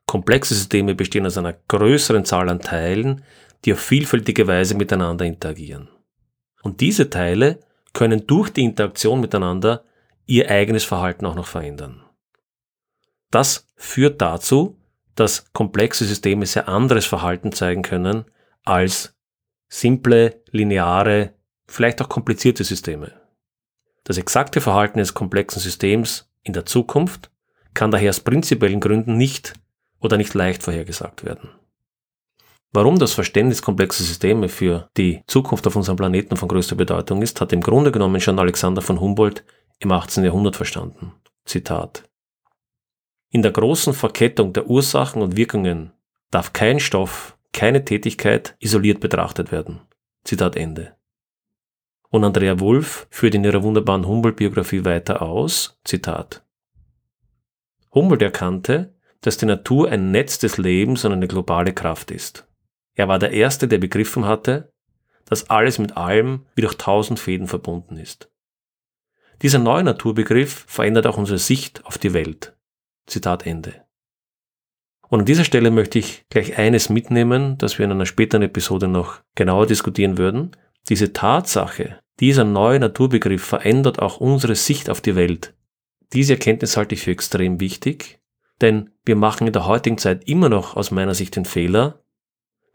Komplexe 0.06 0.54
Systeme 0.56 0.96
bestehen 0.96 1.26
aus 1.26 1.38
einer 1.38 1.54
größeren 1.54 2.26
Zahl 2.26 2.50
an 2.50 2.62
Teilen, 2.62 3.24
die 3.64 3.74
auf 3.74 3.80
vielfältige 3.80 4.48
Weise 4.48 4.76
miteinander 4.76 5.26
interagieren. 5.26 5.90
Und 6.64 6.82
diese 6.82 7.10
Teile 7.10 7.60
können 7.94 8.28
durch 8.28 8.50
die 8.50 8.64
Interaktion 8.64 9.22
miteinander 9.22 9.84
ihr 10.26 10.50
eigenes 10.50 10.84
Verhalten 10.84 11.26
auch 11.26 11.36
noch 11.36 11.48
verändern. 11.48 12.04
Das 13.30 13.68
führt 13.76 14.22
dazu, 14.22 14.78
dass 15.16 15.52
komplexe 15.54 16.06
Systeme 16.06 16.46
sehr 16.46 16.68
anderes 16.68 17.06
Verhalten 17.06 17.52
zeigen 17.52 17.82
können 17.82 18.26
als 18.64 19.16
simple, 19.70 20.42
lineare, 20.52 21.34
vielleicht 21.68 22.02
auch 22.02 22.10
komplizierte 22.10 22.64
Systeme. 22.64 23.14
Das 24.04 24.18
exakte 24.18 24.62
Verhalten 24.62 25.00
eines 25.00 25.14
komplexen 25.14 25.62
Systems 25.62 26.30
in 26.44 26.54
der 26.54 26.66
Zukunft 26.66 27.32
kann 27.74 27.92
daher 27.92 28.10
aus 28.10 28.20
prinzipiellen 28.20 28.80
Gründen 28.80 29.18
nicht 29.18 29.54
oder 30.00 30.18
nicht 30.18 30.34
leicht 30.34 30.64
vorhergesagt 30.64 31.24
werden. 31.24 31.50
Warum 32.74 33.00
das 33.00 33.14
Verständnis 33.14 33.62
komplexer 33.62 34.04
Systeme 34.04 34.48
für 34.48 34.90
die 34.96 35.24
Zukunft 35.28 35.68
auf 35.68 35.76
unserem 35.76 35.98
Planeten 35.98 36.38
von 36.38 36.48
größter 36.48 36.76
Bedeutung 36.76 37.22
ist, 37.22 37.42
hat 37.42 37.52
im 37.52 37.62
Grunde 37.62 37.92
genommen 37.92 38.22
schon 38.22 38.40
Alexander 38.40 38.82
von 38.82 39.00
Humboldt 39.00 39.44
im 39.80 39.92
18. 39.92 40.24
Jahrhundert 40.24 40.56
verstanden. 40.56 41.14
Zitat. 41.46 42.04
In 43.34 43.42
der 43.42 43.52
großen 43.52 43.94
Verkettung 43.94 44.52
der 44.52 44.68
Ursachen 44.68 45.22
und 45.22 45.38
Wirkungen 45.38 45.94
darf 46.32 46.52
kein 46.52 46.82
Stoff, 46.82 47.38
keine 47.54 47.86
Tätigkeit 47.86 48.58
isoliert 48.60 49.00
betrachtet 49.00 49.54
werden. 49.54 49.80
Zitat 50.26 50.58
Ende. 50.58 50.98
Und 52.10 52.26
Andrea 52.26 52.60
Wulff 52.60 53.08
führt 53.10 53.34
in 53.34 53.46
ihrer 53.46 53.64
wunderbaren 53.64 54.06
Humboldt-Biografie 54.06 54.84
weiter 54.84 55.22
aus, 55.22 55.80
Zitat. 55.86 56.44
Humboldt 57.94 58.22
erkannte, 58.22 58.94
dass 59.22 59.38
die 59.38 59.46
Natur 59.46 59.90
ein 59.90 60.12
Netz 60.12 60.38
des 60.38 60.58
Lebens 60.58 61.06
und 61.06 61.14
eine 61.14 61.28
globale 61.28 61.74
Kraft 61.74 62.12
ist. 62.12 62.48
Er 62.96 63.08
war 63.08 63.18
der 63.18 63.32
Erste, 63.32 63.70
der 63.70 63.78
begriffen 63.78 64.26
hatte, 64.26 64.74
dass 65.24 65.50
alles 65.50 65.80
mit 65.80 65.96
allem 65.96 66.46
wie 66.56 66.62
durch 66.62 66.76
tausend 66.76 67.18
Fäden 67.18 67.48
verbunden 67.48 67.96
ist. 67.96 68.30
Dieser 69.42 69.60
neue 69.60 69.84
Naturbegriff 69.84 70.66
verändert 70.68 71.08
auch 71.08 71.18
unsere 71.18 71.40
Sicht 71.40 71.86
auf 71.86 71.98
die 71.98 72.14
Welt. 72.14 72.58
Zitat 73.12 73.46
Ende. 73.46 73.86
Und 75.10 75.20
an 75.20 75.26
dieser 75.26 75.44
Stelle 75.44 75.72
möchte 75.72 76.00
ich 76.00 76.26
gleich 76.30 76.58
eines 76.58 76.90
mitnehmen, 76.90 77.58
das 77.58 77.78
wir 77.78 77.86
in 77.86 77.92
einer 77.92 78.06
späteren 78.06 78.44
Episode 78.44 78.88
noch 78.88 79.22
genauer 79.36 79.68
diskutieren 79.68 80.18
würden, 80.18 80.52
diese 80.88 81.12
Tatsache, 81.12 82.00
dieser 82.20 82.44
neue 82.44 82.80
Naturbegriff 82.80 83.44
verändert 83.44 84.00
auch 84.02 84.22
unsere 84.22 84.56
Sicht 84.56 84.90
auf 84.90 85.02
die 85.02 85.16
Welt. 85.16 85.54
Diese 86.14 86.34
Erkenntnis 86.34 86.78
halte 86.78 86.96
ich 86.96 87.02
für 87.02 87.12
extrem 87.12 87.60
wichtig, 87.60 88.20
denn 88.62 88.92
wir 89.06 89.16
machen 89.16 89.48
in 89.48 89.54
der 89.54 89.66
heutigen 89.66 89.98
Zeit 89.98 90.28
immer 90.28 90.50
noch 90.50 90.76
aus 90.76 90.92
meiner 90.92 91.14
Sicht 91.14 91.36
den 91.36 91.46
Fehler, 91.46 92.04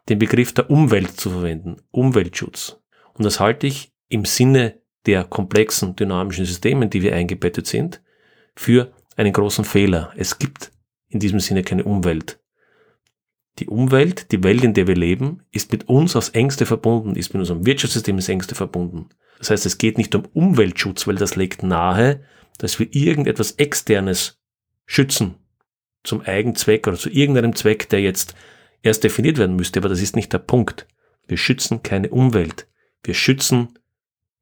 den 0.09 0.19
Begriff 0.19 0.53
der 0.53 0.71
Umwelt 0.71 1.19
zu 1.19 1.31
verwenden, 1.31 1.77
Umweltschutz. 1.91 2.81
Und 3.15 3.25
das 3.25 3.41
halte 3.41 3.67
ich 3.67 3.93
im 4.09 4.25
Sinne 4.25 4.81
der 5.07 5.25
komplexen 5.25 5.97
dynamischen 5.97 6.45
Systemen, 6.45 6.91
die 6.91 7.03
wir 7.03 7.15
eingebettet 7.15 7.67
sind, 7.67 8.03
für 8.55 8.93
einen 9.17 9.33
großen 9.33 9.65
Fehler. 9.65 10.13
Es 10.17 10.39
gibt 10.39 10.73
in 11.09 11.21
diesem 11.21 11.41
Sinne 11.41 11.63
keine 11.63 11.85
Umwelt. 11.85 12.39
Die 13.59 13.69
Umwelt, 13.69 14.33
die 14.33 14.45
Welt, 14.45 14.65
in 14.65 14.75
der 14.75 14.87
wir 14.87 14.97
leben, 14.97 15.43
ist 15.51 15.73
mit 15.73 15.89
uns 15.89 16.15
aufs 16.15 16.29
engste 16.31 16.67
verbunden, 16.67 17.17
ist 17.17 17.33
mit 17.33 17.41
unserem 17.41 17.65
Wirtschaftssystem 17.65 18.17
ins 18.17 18.29
engste 18.29 18.55
verbunden. 18.55 19.09
Das 19.39 19.51
heißt, 19.51 19.65
es 19.65 19.79
geht 19.79 19.97
nicht 19.97 20.15
um 20.15 20.27
Umweltschutz, 20.35 21.07
weil 21.07 21.17
das 21.17 21.37
legt 21.37 21.63
nahe, 21.63 22.23
dass 22.59 22.79
wir 22.79 22.95
irgendetwas 22.95 23.53
Externes 23.53 24.41
schützen 24.85 25.37
zum 26.05 26.21
Eigenzweck 26.21 26.87
oder 26.87 26.97
zu 26.97 27.11
irgendeinem 27.11 27.55
Zweck, 27.55 27.89
der 27.89 28.01
jetzt 28.01 28.35
erst 28.83 29.05
definiert 29.05 29.39
werden 29.39 29.57
müsste, 29.57 29.81
aber 29.81 29.89
das 29.89 30.01
ist 30.01 30.17
nicht 30.17 30.33
der 30.33 30.39
Punkt. 30.39 30.87
Wir 31.27 31.37
schützen 31.37 31.83
keine 31.83 32.11
Umwelt. 32.11 32.69
Wir 33.03 33.15
schützen 33.15 33.79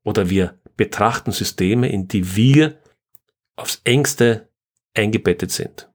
oder 0.03 0.29
wir 0.29 0.59
betrachten 0.77 1.33
Systeme, 1.33 1.89
in 1.89 2.09
die 2.09 2.37
wir 2.37 2.79
aufs 3.57 3.81
engste 3.85 4.49
eingebettet 4.95 5.51
sind. 5.51 5.91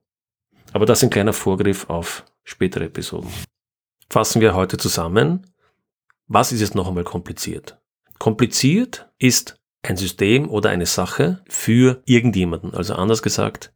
Aber 0.72 0.86
das 0.86 0.98
ist 0.98 1.04
ein 1.04 1.10
kleiner 1.10 1.32
Vorgriff 1.32 1.88
auf 1.88 2.24
spätere 2.44 2.84
Episoden. 2.84 3.30
Fassen 4.08 4.40
wir 4.40 4.54
heute 4.54 4.76
zusammen. 4.76 5.46
Was 6.26 6.52
ist 6.52 6.60
jetzt 6.60 6.74
noch 6.74 6.88
einmal 6.88 7.04
kompliziert? 7.04 7.78
Kompliziert 8.18 9.10
ist 9.18 9.58
ein 9.82 9.96
System 9.96 10.48
oder 10.48 10.70
eine 10.70 10.86
Sache 10.86 11.42
für 11.48 12.02
irgendjemanden. 12.04 12.74
Also 12.74 12.94
anders 12.94 13.22
gesagt, 13.22 13.72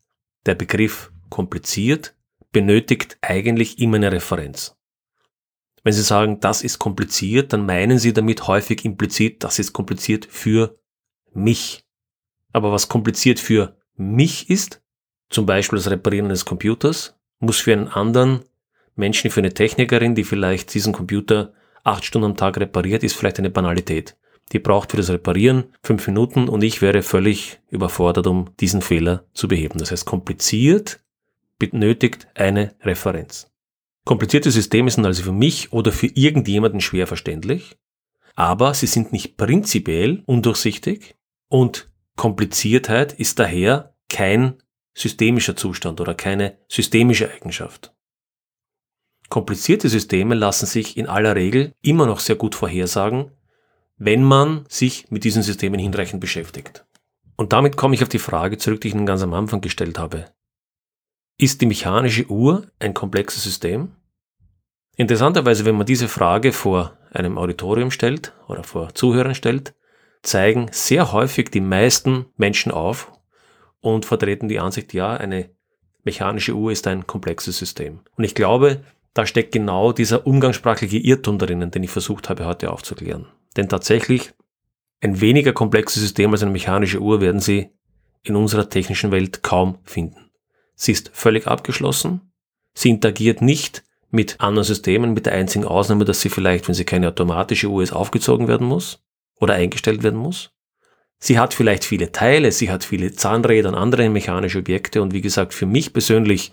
der 0.47 0.55
Begriff 0.55 1.11
kompliziert 1.31 2.15
benötigt 2.53 3.19
eigentlich 3.21 3.79
immer 3.81 3.97
eine 3.97 4.13
Referenz. 4.13 4.77
Wenn 5.83 5.93
Sie 5.93 6.03
sagen, 6.03 6.41
das 6.41 6.63
ist 6.63 6.79
kompliziert, 6.79 7.53
dann 7.53 7.67
meinen 7.67 7.99
Sie 7.99 8.15
damit 8.15 8.47
häufig 8.47 8.87
implizit, 8.87 9.45
das 9.45 9.59
ist 9.59 9.75
kompliziert 9.75 10.25
für 10.25 10.79
mich. 11.35 11.85
Aber 12.53 12.73
was 12.73 12.89
kompliziert 12.89 13.39
für 13.39 13.77
mich 13.97 14.49
ist, 14.49 14.81
zum 15.31 15.47
Beispiel 15.47 15.79
das 15.79 15.91
Reparieren 15.91 16.27
eines 16.27 16.45
Computers, 16.45 17.19
muss 17.41 17.59
für 17.59 17.73
einen 17.73 17.89
anderen 17.89 18.45
Menschen, 18.97 19.31
für 19.31 19.41
eine 19.41 19.55
Technikerin, 19.55 20.15
die 20.15 20.25
vielleicht 20.25 20.73
diesen 20.75 20.93
Computer 20.93 21.53
acht 21.83 22.05
Stunden 22.05 22.31
am 22.31 22.37
Tag 22.37 22.57
repariert, 22.59 23.03
ist 23.03 23.17
vielleicht 23.17 23.39
eine 23.39 23.51
Banalität. 23.51 24.17
Die 24.53 24.59
braucht 24.59 24.91
für 24.91 24.97
das 24.97 25.11
Reparieren 25.11 25.65
fünf 25.83 26.07
Minuten 26.07 26.49
und 26.49 26.63
ich 26.63 26.83
wäre 26.83 27.03
völlig 27.03 27.61
überfordert, 27.71 28.27
um 28.27 28.51
diesen 28.61 28.83
Fehler 28.83 29.25
zu 29.33 29.49
beheben. 29.49 29.79
Das 29.79 29.91
heißt, 29.91 30.05
kompliziert 30.05 31.01
benötigt 31.59 32.29
eine 32.35 32.75
Referenz. 32.83 33.51
Komplizierte 34.05 34.51
Systeme 34.51 34.91
sind 34.91 35.07
also 35.07 35.23
für 35.23 35.33
mich 35.33 35.73
oder 35.73 35.93
für 35.93 36.09
irgendjemanden 36.09 36.81
schwer 36.81 37.07
verständlich, 37.07 37.77
aber 38.35 38.75
sie 38.75 38.87
sind 38.87 39.13
nicht 39.13 39.37
prinzipiell 39.37 40.23
undurchsichtig 40.27 41.17
und 41.49 41.91
Kompliziertheit 42.17 43.15
ist 43.15 43.39
daher 43.39 43.95
kein 44.11 44.63
systemischer 44.95 45.57
Zustand 45.57 46.01
oder 46.01 46.15
keine 46.15 46.59
systemische 46.69 47.31
Eigenschaft. 47.31 47.93
Komplizierte 49.29 49.89
Systeme 49.89 50.35
lassen 50.35 50.67
sich 50.67 50.97
in 50.97 51.09
aller 51.09 51.35
Regel 51.35 51.73
immer 51.83 52.07
noch 52.07 52.21
sehr 52.21 52.37
gut 52.37 52.55
vorhersagen, 52.55 53.33
wenn 53.97 54.23
man 54.23 54.65
sich 54.69 55.11
mit 55.11 55.25
diesen 55.25 55.43
Systemen 55.43 55.81
hinreichend 55.81 56.21
beschäftigt. 56.21 56.85
Und 57.37 57.53
damit 57.53 57.77
komme 57.77 57.95
ich 57.95 58.03
auf 58.03 58.09
die 58.09 58.19
Frage 58.19 58.59
zurück, 58.59 58.81
die 58.81 58.89
ich 58.89 58.95
Ihnen 58.95 59.07
ganz 59.07 59.23
am 59.23 59.35
Anfang 59.35 59.61
gestellt 59.61 59.99
habe. 59.99 60.27
Ist 61.37 61.61
die 61.61 61.67
mechanische 61.67 62.31
Uhr 62.31 62.71
ein 62.79 62.95
komplexes 62.95 63.43
System? 63.43 63.93
Interessanterweise, 64.97 65.65
wenn 65.65 65.75
man 65.75 65.87
diese 65.87 66.07
Frage 66.07 66.53
vor 66.53 66.97
einem 67.11 67.39
Auditorium 67.39 67.91
stellt 67.91 68.33
oder 68.47 68.63
vor 68.63 68.95
Zuhörern 68.95 69.35
stellt, 69.35 69.75
zeigen 70.23 70.69
sehr 70.71 71.13
häufig 71.13 71.51
die 71.51 71.61
meisten 71.61 72.27
Menschen 72.37 72.71
auf 72.71 73.11
und 73.85 74.07
vertreten 74.07 74.49
die 74.49 74.59
Ansicht, 74.61 74.95
ja, 74.95 75.15
eine 75.15 75.51
mechanische 76.05 76.55
Uhr 76.55 76.73
ist 76.73 76.87
ein 76.87 77.07
komplexes 77.07 77.59
System. 77.59 78.01
Und 78.17 78.25
ich 78.25 78.35
glaube, 78.35 78.83
da 79.13 79.27
steckt 79.27 79.53
genau 79.53 79.93
dieser 79.93 80.27
umgangssprachliche 80.27 80.99
Irrtum 80.99 81.39
drinnen, 81.39 81.71
den 81.71 81.83
ich 81.83 81.91
versucht 81.91 82.29
habe 82.29 82.47
heute 82.47 82.73
aufzuklären. 82.73 83.27
Denn 83.57 83.69
tatsächlich, 83.69 84.33
ein 85.01 85.21
weniger 85.21 85.53
komplexes 85.53 86.03
System 86.03 86.33
als 86.33 86.43
eine 86.43 86.51
mechanische 86.51 87.01
Uhr 87.01 87.21
werden 87.21 87.41
Sie 87.41 87.71
in 88.23 88.37
unserer 88.37 88.71
technischen 88.71 89.11
Welt 89.11 89.43
kaum 89.43 89.79
finden. 89.85 90.31
Sie 90.75 90.93
ist 90.93 91.11
völlig 91.13 91.47
abgeschlossen, 91.47 92.33
sie 92.73 92.89
interagiert 92.89 93.43
nicht 93.43 93.85
mit 94.11 94.41
anderen 94.41 94.65
Systemen, 94.65 95.13
mit 95.13 95.27
der 95.27 95.35
einzigen 95.35 95.67
Ausnahme, 95.67 96.05
dass 96.05 96.23
sie 96.23 96.31
vielleicht, 96.31 96.67
wenn 96.67 96.75
sie 96.75 96.85
keine 96.85 97.09
automatische 97.09 97.69
Uhr 97.69 97.83
ist, 97.83 97.93
aufgezogen 97.93 98.49
werden 98.49 98.67
muss 98.67 99.05
oder 99.39 99.55
eingestellt 99.55 100.03
werden 100.03 100.19
muss. 100.19 100.53
Sie 101.25 101.39
hat 101.39 101.55
vielleicht 101.55 101.87
viele 101.87 102.13
Teile, 102.13 102.53
sie 102.53 102.71
hat 102.71 102.85
viele 102.85 103.15
Zahnräder 103.15 103.71
und 103.71 103.77
andere 103.77 104.11
mechanische 104.11 104.59
Objekte 104.59 105.01
und 105.01 105.15
wie 105.15 105.23
gesagt, 105.23 105.55
für 105.55 105.65
mich 105.65 105.95
persönlich 105.95 106.53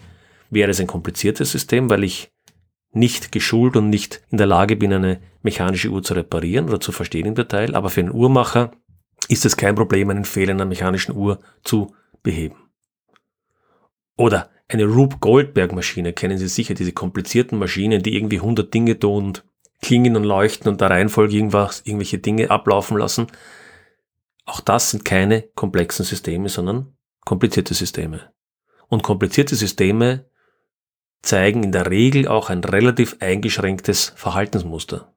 wäre 0.49 0.71
es 0.71 0.79
ein 0.79 0.87
kompliziertes 0.87 1.51
System, 1.51 1.89
weil 1.89 2.05
ich 2.05 2.31
nicht 2.93 3.33
geschult 3.33 3.75
und 3.75 3.89
nicht 3.89 4.21
in 4.31 4.37
der 4.37 4.47
Lage 4.47 4.77
bin, 4.77 4.93
eine 4.93 5.19
mechanische 5.43 5.89
Uhr 5.89 6.03
zu 6.03 6.13
reparieren 6.13 6.69
oder 6.69 6.79
zu 6.79 6.93
verstehen 6.93 7.25
im 7.25 7.35
Detail, 7.35 7.75
aber 7.75 7.89
für 7.89 7.99
einen 7.99 8.13
Uhrmacher 8.13 8.71
ist 9.27 9.43
es 9.43 9.57
kein 9.57 9.75
Problem, 9.75 10.09
einen 10.09 10.23
Fehler 10.23 10.53
in 10.53 10.61
einer 10.61 10.69
mechanischen 10.69 11.17
Uhr 11.17 11.41
zu 11.65 11.93
beheben. 12.23 12.55
Oder 14.15 14.51
eine 14.69 14.85
Rube 14.85 15.17
Goldberg 15.19 15.73
Maschine, 15.73 16.13
kennen 16.13 16.37
Sie 16.37 16.47
sicher, 16.47 16.75
diese 16.75 16.93
komplizierten 16.93 17.59
Maschinen, 17.59 18.03
die 18.03 18.15
irgendwie 18.15 18.37
100 18.37 18.73
Dinge 18.73 18.97
tun 18.97 19.25
und 19.25 19.43
klingen 19.81 20.15
und 20.15 20.23
leuchten 20.23 20.71
und 20.71 20.79
der 20.79 20.91
Reihenfolge 20.91 21.35
irgendwas, 21.35 21.81
irgendwelche 21.83 22.19
Dinge 22.19 22.49
ablaufen 22.49 22.97
lassen. 22.97 23.27
Auch 24.51 24.59
das 24.59 24.89
sind 24.89 25.05
keine 25.05 25.43
komplexen 25.55 26.03
Systeme, 26.03 26.49
sondern 26.49 26.93
komplizierte 27.23 27.73
Systeme. 27.73 28.33
Und 28.89 29.01
komplizierte 29.01 29.55
Systeme 29.55 30.25
zeigen 31.21 31.63
in 31.63 31.71
der 31.71 31.89
Regel 31.89 32.27
auch 32.27 32.49
ein 32.49 32.61
relativ 32.61 33.15
eingeschränktes 33.21 34.11
Verhaltensmuster. 34.17 35.13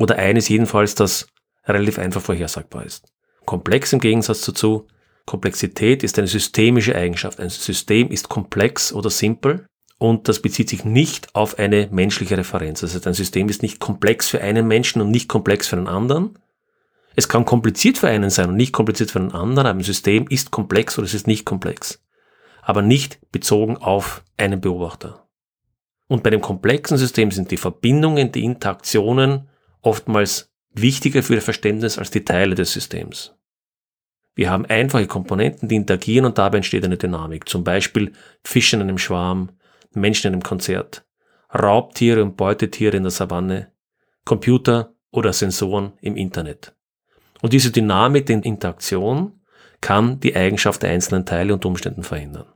Oder 0.00 0.16
eines 0.16 0.48
jedenfalls, 0.48 0.96
das 0.96 1.28
relativ 1.64 2.00
einfach 2.00 2.20
vorhersagbar 2.20 2.84
ist. 2.84 3.06
Komplex 3.44 3.92
im 3.92 4.00
Gegensatz 4.00 4.44
dazu, 4.44 4.88
Komplexität 5.26 6.02
ist 6.02 6.18
eine 6.18 6.26
systemische 6.26 6.96
Eigenschaft. 6.96 7.38
Ein 7.38 7.50
System 7.50 8.10
ist 8.10 8.28
komplex 8.28 8.92
oder 8.92 9.10
simpel 9.10 9.66
und 9.98 10.26
das 10.26 10.42
bezieht 10.42 10.70
sich 10.70 10.84
nicht 10.84 11.32
auf 11.36 11.60
eine 11.60 11.88
menschliche 11.92 12.36
Referenz. 12.36 12.80
Das 12.80 12.96
heißt, 12.96 13.06
ein 13.06 13.14
System 13.14 13.48
ist 13.48 13.62
nicht 13.62 13.78
komplex 13.78 14.28
für 14.28 14.40
einen 14.40 14.66
Menschen 14.66 15.00
und 15.00 15.12
nicht 15.12 15.28
komplex 15.28 15.68
für 15.68 15.76
einen 15.76 15.86
anderen. 15.86 16.36
Es 17.18 17.28
kann 17.28 17.46
kompliziert 17.46 17.96
für 17.96 18.08
einen 18.08 18.28
sein 18.28 18.50
und 18.50 18.56
nicht 18.56 18.72
kompliziert 18.72 19.10
für 19.10 19.18
einen 19.18 19.32
anderen, 19.32 19.66
aber 19.66 19.78
ein 19.78 19.84
System 19.84 20.26
ist 20.28 20.50
komplex 20.50 20.98
oder 20.98 21.06
es 21.06 21.14
ist 21.14 21.26
nicht 21.26 21.46
komplex. 21.46 22.04
Aber 22.60 22.82
nicht 22.82 23.18
bezogen 23.32 23.78
auf 23.78 24.22
einen 24.36 24.60
Beobachter. 24.60 25.26
Und 26.08 26.22
bei 26.22 26.30
dem 26.30 26.42
komplexen 26.42 26.98
System 26.98 27.30
sind 27.30 27.50
die 27.50 27.56
Verbindungen, 27.56 28.32
die 28.32 28.44
Interaktionen 28.44 29.48
oftmals 29.80 30.52
wichtiger 30.72 31.22
für 31.22 31.36
das 31.36 31.44
Verständnis 31.44 31.98
als 31.98 32.10
die 32.10 32.24
Teile 32.24 32.54
des 32.54 32.72
Systems. 32.72 33.34
Wir 34.34 34.50
haben 34.50 34.66
einfache 34.66 35.06
Komponenten, 35.06 35.68
die 35.70 35.76
interagieren 35.76 36.26
und 36.26 36.36
dabei 36.36 36.58
entsteht 36.58 36.84
eine 36.84 36.98
Dynamik. 36.98 37.48
Zum 37.48 37.64
Beispiel 37.64 38.12
Fische 38.44 38.76
in 38.76 38.82
einem 38.82 38.98
Schwarm, 38.98 39.52
Menschen 39.94 40.28
in 40.28 40.34
einem 40.34 40.42
Konzert, 40.42 41.06
Raubtiere 41.54 42.22
und 42.22 42.36
Beutetiere 42.36 42.98
in 42.98 43.04
der 43.04 43.10
Savanne, 43.10 43.72
Computer 44.26 44.94
oder 45.10 45.32
Sensoren 45.32 45.94
im 46.02 46.16
Internet. 46.16 46.75
Und 47.42 47.52
diese 47.52 47.70
Dynamik 47.70 48.26
der 48.26 48.44
Interaktion 48.44 49.40
kann 49.80 50.20
die 50.20 50.34
Eigenschaft 50.34 50.82
der 50.82 50.90
einzelnen 50.90 51.26
Teile 51.26 51.52
und 51.52 51.64
Umständen 51.64 52.02
verändern. 52.02 52.46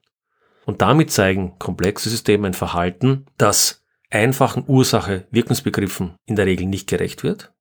Und 0.65 0.83
damit 0.83 1.11
zeigen 1.11 1.59
komplexe 1.59 2.09
Systeme 2.09 2.47
ein 2.47 2.55
Verhalten, 2.55 3.27
das 3.39 3.85
einfachen 4.11 4.65
Ursache-Wirkungsbegriffen 4.67 6.15
in 6.27 6.37
der 6.37 6.47
Regel 6.47 6.67
nicht 6.67 6.89
gerecht 6.89 7.23
wird. 7.23 7.53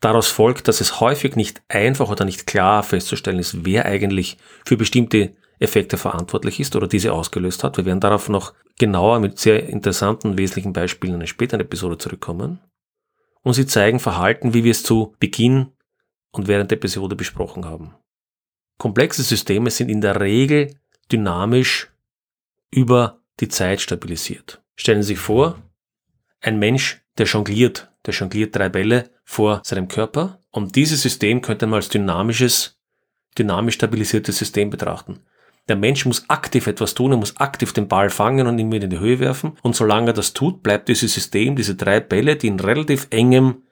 Daraus 0.00 0.28
folgt, 0.28 0.68
dass 0.68 0.80
es 0.80 1.00
häufig 1.00 1.34
nicht 1.34 1.62
einfach 1.68 2.10
oder 2.10 2.24
nicht 2.24 2.46
klar 2.46 2.82
festzustellen 2.82 3.38
ist, 3.38 3.64
wer 3.64 3.86
eigentlich 3.86 4.36
für 4.64 4.76
bestimmte 4.76 5.34
Effekte 5.58 5.96
verantwortlich 5.96 6.60
ist 6.60 6.76
oder 6.76 6.86
diese 6.86 7.12
ausgelöst 7.12 7.64
hat. 7.64 7.76
Wir 7.76 7.86
werden 7.86 8.00
darauf 8.00 8.28
noch 8.28 8.52
genauer 8.78 9.20
mit 9.20 9.38
sehr 9.38 9.66
interessanten 9.68 10.36
wesentlichen 10.36 10.72
Beispielen 10.72 11.14
in 11.14 11.20
einer 11.20 11.26
späteren 11.26 11.60
Episode 11.60 11.98
zurückkommen. 11.98 12.60
Und 13.42 13.54
sie 13.54 13.66
zeigen 13.66 14.00
Verhalten, 14.00 14.54
wie 14.54 14.64
wir 14.64 14.72
es 14.72 14.82
zu 14.82 15.14
Beginn 15.20 15.68
und 16.36 16.48
während 16.48 16.70
der 16.70 16.78
Episode 16.78 17.16
besprochen 17.16 17.64
haben. 17.64 17.94
Komplexe 18.78 19.22
Systeme 19.22 19.70
sind 19.70 19.88
in 19.88 20.00
der 20.00 20.20
Regel 20.20 20.74
dynamisch 21.10 21.90
über 22.70 23.20
die 23.40 23.48
Zeit 23.48 23.80
stabilisiert. 23.80 24.62
Stellen 24.76 25.02
Sie 25.02 25.08
sich 25.08 25.18
vor, 25.18 25.62
ein 26.40 26.58
Mensch, 26.58 27.02
der 27.16 27.26
jongliert, 27.26 27.90
der 28.04 28.14
jongliert 28.14 28.54
drei 28.54 28.68
Bälle 28.68 29.10
vor 29.24 29.62
seinem 29.64 29.88
Körper 29.88 30.40
und 30.50 30.76
dieses 30.76 31.02
System 31.02 31.40
könnte 31.40 31.66
man 31.66 31.76
als 31.76 31.88
dynamisches, 31.88 32.78
dynamisch 33.38 33.76
stabilisiertes 33.76 34.38
System 34.38 34.70
betrachten. 34.70 35.20
Der 35.68 35.76
Mensch 35.76 36.04
muss 36.04 36.28
aktiv 36.28 36.66
etwas 36.66 36.94
tun, 36.94 37.12
er 37.12 37.16
muss 37.16 37.38
aktiv 37.38 37.72
den 37.72 37.88
Ball 37.88 38.10
fangen 38.10 38.46
und 38.46 38.58
ihn 38.58 38.70
wieder 38.70 38.84
in 38.84 38.90
die 38.90 38.98
Höhe 38.98 39.18
werfen. 39.18 39.56
Und 39.62 39.74
solange 39.74 40.10
er 40.10 40.12
das 40.12 40.34
tut, 40.34 40.62
bleibt 40.62 40.88
dieses 40.88 41.14
System, 41.14 41.56
diese 41.56 41.74
drei 41.74 42.00
Bälle, 42.00 42.36
die 42.36 42.48
in 42.48 42.60
relativ 42.60 43.06
engem 43.10 43.62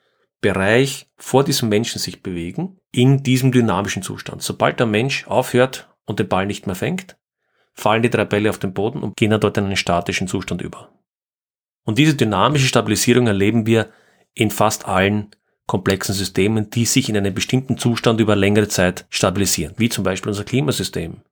Bereich 0.42 1.08
vor 1.16 1.44
diesem 1.44 1.70
Menschen 1.70 1.98
sich 1.98 2.22
bewegen, 2.22 2.78
in 2.90 3.22
diesem 3.22 3.52
dynamischen 3.52 4.02
Zustand. 4.02 4.42
Sobald 4.42 4.78
der 4.78 4.86
Mensch 4.86 5.26
aufhört 5.26 5.88
und 6.04 6.18
den 6.18 6.28
Ball 6.28 6.46
nicht 6.46 6.66
mehr 6.66 6.74
fängt, 6.74 7.16
fallen 7.72 8.02
die 8.02 8.10
drei 8.10 8.26
Bälle 8.26 8.50
auf 8.50 8.58
den 8.58 8.74
Boden 8.74 9.02
und 9.02 9.16
gehen 9.16 9.30
dann 9.30 9.40
dort 9.40 9.56
in 9.56 9.64
einen 9.64 9.76
statischen 9.76 10.28
Zustand 10.28 10.60
über. 10.60 10.90
Und 11.84 11.96
diese 11.96 12.14
dynamische 12.14 12.66
Stabilisierung 12.66 13.28
erleben 13.28 13.66
wir 13.66 13.88
in 14.34 14.50
fast 14.50 14.86
allen 14.86 15.30
komplexen 15.66 16.14
Systemen, 16.14 16.70
die 16.70 16.84
sich 16.84 17.08
in 17.08 17.16
einem 17.16 17.34
bestimmten 17.34 17.78
Zustand 17.78 18.20
über 18.20 18.36
längere 18.36 18.68
Zeit 18.68 19.06
stabilisieren, 19.10 19.74
wie 19.78 19.88
zum 19.88 20.04
Beispiel 20.04 20.28
unser 20.28 20.44
Klimasystem, 20.44 21.22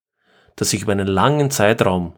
das 0.57 0.71
sich 0.71 0.83
über 0.83 0.93
einen 0.93 1.09
langen 1.09 1.51
Zeitraum 1.51 2.15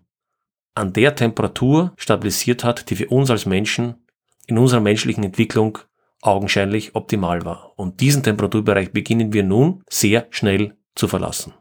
an 0.75 0.93
der 0.93 1.15
Temperatur 1.15 1.95
stabilisiert 1.97 2.65
hat, 2.65 2.91
die 2.91 2.97
für 2.97 3.09
uns 3.09 3.31
als 3.31 3.47
Menschen 3.47 4.07
in 4.47 4.59
unserer 4.59 4.81
menschlichen 4.81 5.25
Entwicklung 5.25 5.79
augenscheinlich 6.23 6.95
optimal 6.95 7.45
war. 7.45 7.73
Und 7.77 8.01
diesen 8.01 8.23
Temperaturbereich 8.23 8.93
beginnen 8.93 9.33
wir 9.33 9.43
nun 9.43 9.83
sehr 9.91 10.27
schnell 10.31 10.77
zu 10.95 11.09
verlassen. 11.09 11.53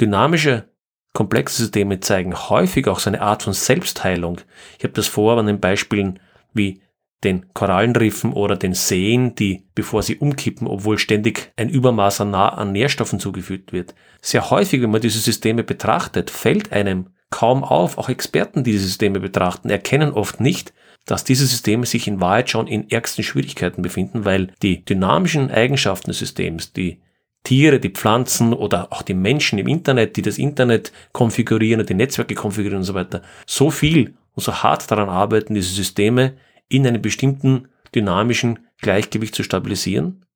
Dynamische 0.00 0.68
komplexe 1.12 1.62
Systeme 1.62 1.98
zeigen 1.98 2.36
häufig 2.36 2.86
auch 2.86 3.00
so 3.00 3.10
eine 3.10 3.20
Art 3.20 3.42
von 3.42 3.52
Selbstheilung. 3.52 4.40
Ich 4.78 4.84
habe 4.84 4.94
das 4.94 5.08
vor 5.08 5.36
an 5.36 5.46
den 5.46 5.58
Beispielen 5.58 6.20
wie 6.52 6.82
den 7.24 7.52
Korallenriffen 7.52 8.32
oder 8.32 8.54
den 8.54 8.74
Seen, 8.74 9.34
die, 9.34 9.66
bevor 9.74 10.04
sie 10.04 10.18
umkippen, 10.18 10.68
obwohl 10.68 10.98
ständig 10.98 11.52
ein 11.56 11.68
Übermaß 11.68 12.20
an, 12.20 12.34
an 12.34 12.70
Nährstoffen 12.70 13.18
zugefügt 13.18 13.72
wird. 13.72 13.94
Sehr 14.20 14.50
häufig, 14.50 14.82
wenn 14.82 14.90
man 14.90 15.00
diese 15.00 15.18
Systeme 15.18 15.64
betrachtet, 15.64 16.30
fällt 16.30 16.70
einem 16.70 17.08
kaum 17.30 17.64
auf. 17.64 17.98
Auch 17.98 18.08
Experten, 18.08 18.62
die 18.62 18.72
diese 18.72 18.86
Systeme 18.86 19.18
betrachten, 19.18 19.70
erkennen 19.70 20.12
oft 20.12 20.40
nicht, 20.40 20.72
dass 21.08 21.24
diese 21.24 21.46
Systeme 21.46 21.86
sich 21.86 22.06
in 22.06 22.20
Wahrheit 22.20 22.50
schon 22.50 22.66
in 22.66 22.90
ärgsten 22.90 23.24
Schwierigkeiten 23.24 23.80
befinden, 23.80 24.26
weil 24.26 24.52
die 24.62 24.84
dynamischen 24.84 25.50
Eigenschaften 25.50 26.10
des 26.10 26.18
Systems, 26.18 26.74
die 26.74 27.00
Tiere, 27.44 27.80
die 27.80 27.88
Pflanzen 27.88 28.52
oder 28.52 28.92
auch 28.92 29.00
die 29.00 29.14
Menschen 29.14 29.58
im 29.58 29.68
Internet, 29.68 30.18
die 30.18 30.22
das 30.22 30.36
Internet 30.36 30.92
konfigurieren 31.12 31.80
und 31.80 31.88
die 31.88 31.94
Netzwerke 31.94 32.34
konfigurieren 32.34 32.80
und 32.80 32.84
so 32.84 32.92
weiter, 32.92 33.22
so 33.46 33.70
viel 33.70 34.16
und 34.34 34.42
so 34.42 34.62
hart 34.62 34.90
daran 34.90 35.08
arbeiten, 35.08 35.54
diese 35.54 35.72
Systeme 35.72 36.34
in 36.68 36.86
einem 36.86 37.00
bestimmten 37.00 37.68
dynamischen 37.94 38.58
Gleichgewicht 38.82 39.34
zu 39.34 39.42
stabilisieren, 39.42 40.26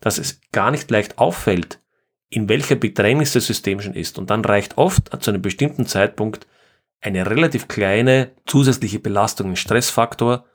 dass 0.00 0.16
es 0.16 0.40
gar 0.50 0.70
nicht 0.70 0.90
leicht 0.90 1.18
auffällt, 1.18 1.78
in 2.30 2.48
welcher 2.48 2.76
Bedrängnis 2.76 3.34
das 3.34 3.46
System 3.46 3.80
schon 3.80 3.92
ist. 3.92 4.18
Und 4.18 4.30
dann 4.30 4.46
reicht 4.46 4.78
oft 4.78 5.10
zu 5.22 5.30
einem 5.30 5.42
bestimmten 5.42 5.84
Zeitpunkt 5.84 6.46
eine 7.04 7.28
relativ 7.28 7.68
kleine 7.68 8.32
zusätzliche 8.46 8.98
Belastung, 8.98 9.50
ein 9.50 9.56
Stressfaktor, 9.56 10.46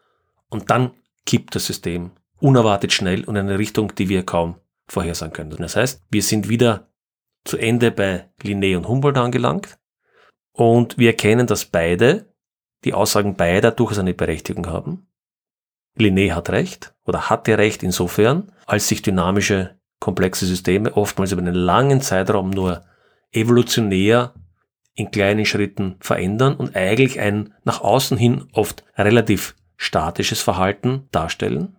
und 0.49 0.71
dann 0.71 0.91
kippt 1.25 1.55
das 1.55 1.67
System 1.67 2.11
unerwartet 2.39 2.91
schnell 2.91 3.23
und 3.25 3.35
in 3.35 3.47
eine 3.47 3.59
Richtung, 3.59 3.93
die 3.95 4.09
wir 4.09 4.25
kaum 4.25 4.55
vorhersagen 4.87 5.33
können. 5.33 5.55
Das 5.57 5.75
heißt, 5.75 6.01
wir 6.09 6.23
sind 6.23 6.49
wieder 6.49 6.89
zu 7.45 7.57
Ende 7.57 7.91
bei 7.91 8.29
Linné 8.41 8.75
und 8.75 8.87
Humboldt 8.87 9.17
angelangt 9.17 9.77
und 10.51 10.97
wir 10.97 11.09
erkennen, 11.09 11.45
dass 11.45 11.65
beide 11.65 12.33
die 12.83 12.93
Aussagen 12.93 13.35
beider 13.35 13.71
durchaus 13.71 13.99
eine 13.99 14.13
Berechtigung 14.15 14.67
haben. 14.67 15.07
Linné 15.97 16.33
hat 16.33 16.49
recht 16.49 16.95
oder 17.05 17.29
hatte 17.29 17.57
recht 17.57 17.83
insofern, 17.83 18.51
als 18.65 18.87
sich 18.87 19.01
dynamische, 19.01 19.77
komplexe 19.99 20.45
Systeme 20.47 20.95
oftmals 20.95 21.31
über 21.31 21.41
einen 21.41 21.53
langen 21.53 22.01
Zeitraum 22.01 22.49
nur 22.49 22.85
evolutionär 23.31 24.33
in 24.95 25.11
kleinen 25.11 25.45
Schritten 25.45 25.95
verändern 25.99 26.55
und 26.55 26.75
eigentlich 26.75 27.19
ein 27.19 27.53
nach 27.63 27.81
außen 27.81 28.17
hin 28.17 28.45
oft 28.53 28.83
relativ 28.97 29.55
statisches 29.77 30.41
Verhalten 30.41 31.07
darstellen. 31.11 31.77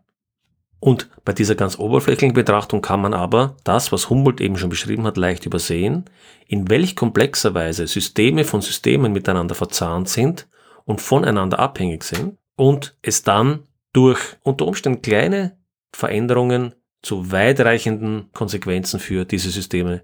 Und 0.81 1.11
bei 1.27 1.35
dieser 1.35 1.55
ganz 1.55 1.79
oberflächlichen 1.79 2.33
Betrachtung 2.33 2.81
kann 2.81 3.03
man 3.03 3.13
aber 3.13 3.57
das, 3.65 3.93
was 3.93 4.09
Humboldt 4.09 4.41
eben 4.41 4.57
schon 4.57 4.71
beschrieben 4.71 5.07
hat, 5.07 5.19
leicht 5.19 5.45
übersehen, 5.45 6.07
in 6.49 6.71
welch 6.71 6.97
komplexer 6.97 7.53
Weise 7.53 7.87
Systeme 7.87 8.45
von 8.45 8.63
Systemen 8.63 9.13
miteinander 9.13 9.55
verzahnt 9.55 10.09
sind 10.09 10.49
und 10.87 11.03
voneinander 11.03 11.59
abhängig 11.59 12.05
sind 12.05 12.39
und 12.57 12.97
es 13.03 13.23
dann 13.23 13.65
durch 13.93 14.21
unter 14.43 14.67
Umständen 14.67 15.03
kleine 15.03 15.59
Veränderungen 15.93 16.75
zu 17.03 17.31
weitreichenden 17.31 18.31
Konsequenzen 18.33 19.01
für 19.01 19.27
diese 19.27 19.51
Systeme 19.51 20.03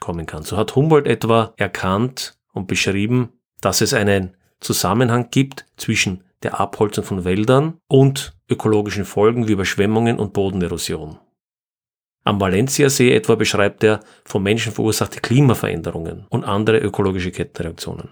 kommen 0.00 0.26
kann. 0.26 0.42
So 0.44 0.56
hat 0.56 0.76
Humboldt 0.76 1.06
etwa 1.06 1.52
erkannt 1.56 2.36
und 2.52 2.68
beschrieben, 2.68 3.30
dass 3.60 3.80
es 3.80 3.94
einen 3.94 4.36
Zusammenhang 4.60 5.28
gibt 5.30 5.66
zwischen 5.76 6.24
der 6.42 6.60
Abholzung 6.60 7.04
von 7.04 7.24
Wäldern 7.24 7.78
und 7.88 8.36
ökologischen 8.48 9.04
Folgen 9.04 9.48
wie 9.48 9.52
Überschwemmungen 9.52 10.18
und 10.18 10.32
Bodenerosion. 10.32 11.18
Am 12.24 12.40
Valencia-See 12.40 13.12
etwa 13.12 13.34
beschreibt 13.34 13.82
er 13.82 14.00
vom 14.24 14.42
Menschen 14.42 14.72
verursachte 14.72 15.20
Klimaveränderungen 15.20 16.26
und 16.28 16.44
andere 16.44 16.78
ökologische 16.78 17.32
Kettenreaktionen. 17.32 18.10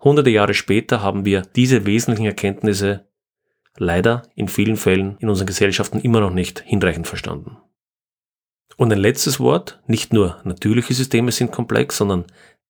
Hunderte 0.00 0.30
Jahre 0.30 0.54
später 0.54 1.00
haben 1.00 1.24
wir 1.24 1.42
diese 1.42 1.86
wesentlichen 1.86 2.26
Erkenntnisse 2.26 3.08
leider 3.76 4.22
in 4.34 4.48
vielen 4.48 4.76
Fällen 4.76 5.16
in 5.18 5.28
unseren 5.28 5.46
Gesellschaften 5.46 6.00
immer 6.00 6.20
noch 6.20 6.30
nicht 6.30 6.60
hinreichend 6.60 7.06
verstanden. 7.06 7.56
Und 8.76 8.92
ein 8.92 8.98
letztes 8.98 9.38
Wort, 9.38 9.80
nicht 9.86 10.12
nur 10.12 10.40
natürliche 10.44 10.94
Systeme 10.94 11.30
sind 11.30 11.52
komplex, 11.52 11.96
sondern 11.96 12.24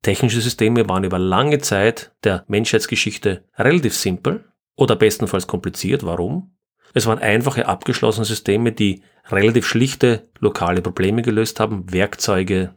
technische 0.04 0.40
Systeme 0.40 0.88
waren 0.88 1.02
über 1.02 1.18
lange 1.18 1.58
Zeit 1.58 2.12
der 2.22 2.44
Menschheitsgeschichte 2.46 3.42
relativ 3.58 3.96
simpel 3.96 4.44
oder 4.76 4.94
bestenfalls 4.94 5.48
kompliziert. 5.48 6.04
Warum? 6.04 6.54
Es 6.92 7.06
waren 7.06 7.18
einfache 7.18 7.66
abgeschlossene 7.66 8.24
Systeme, 8.24 8.70
die 8.70 9.02
relativ 9.26 9.66
schlichte 9.66 10.28
lokale 10.38 10.80
Probleme 10.80 11.22
gelöst 11.22 11.58
haben, 11.58 11.92
Werkzeuge, 11.92 12.74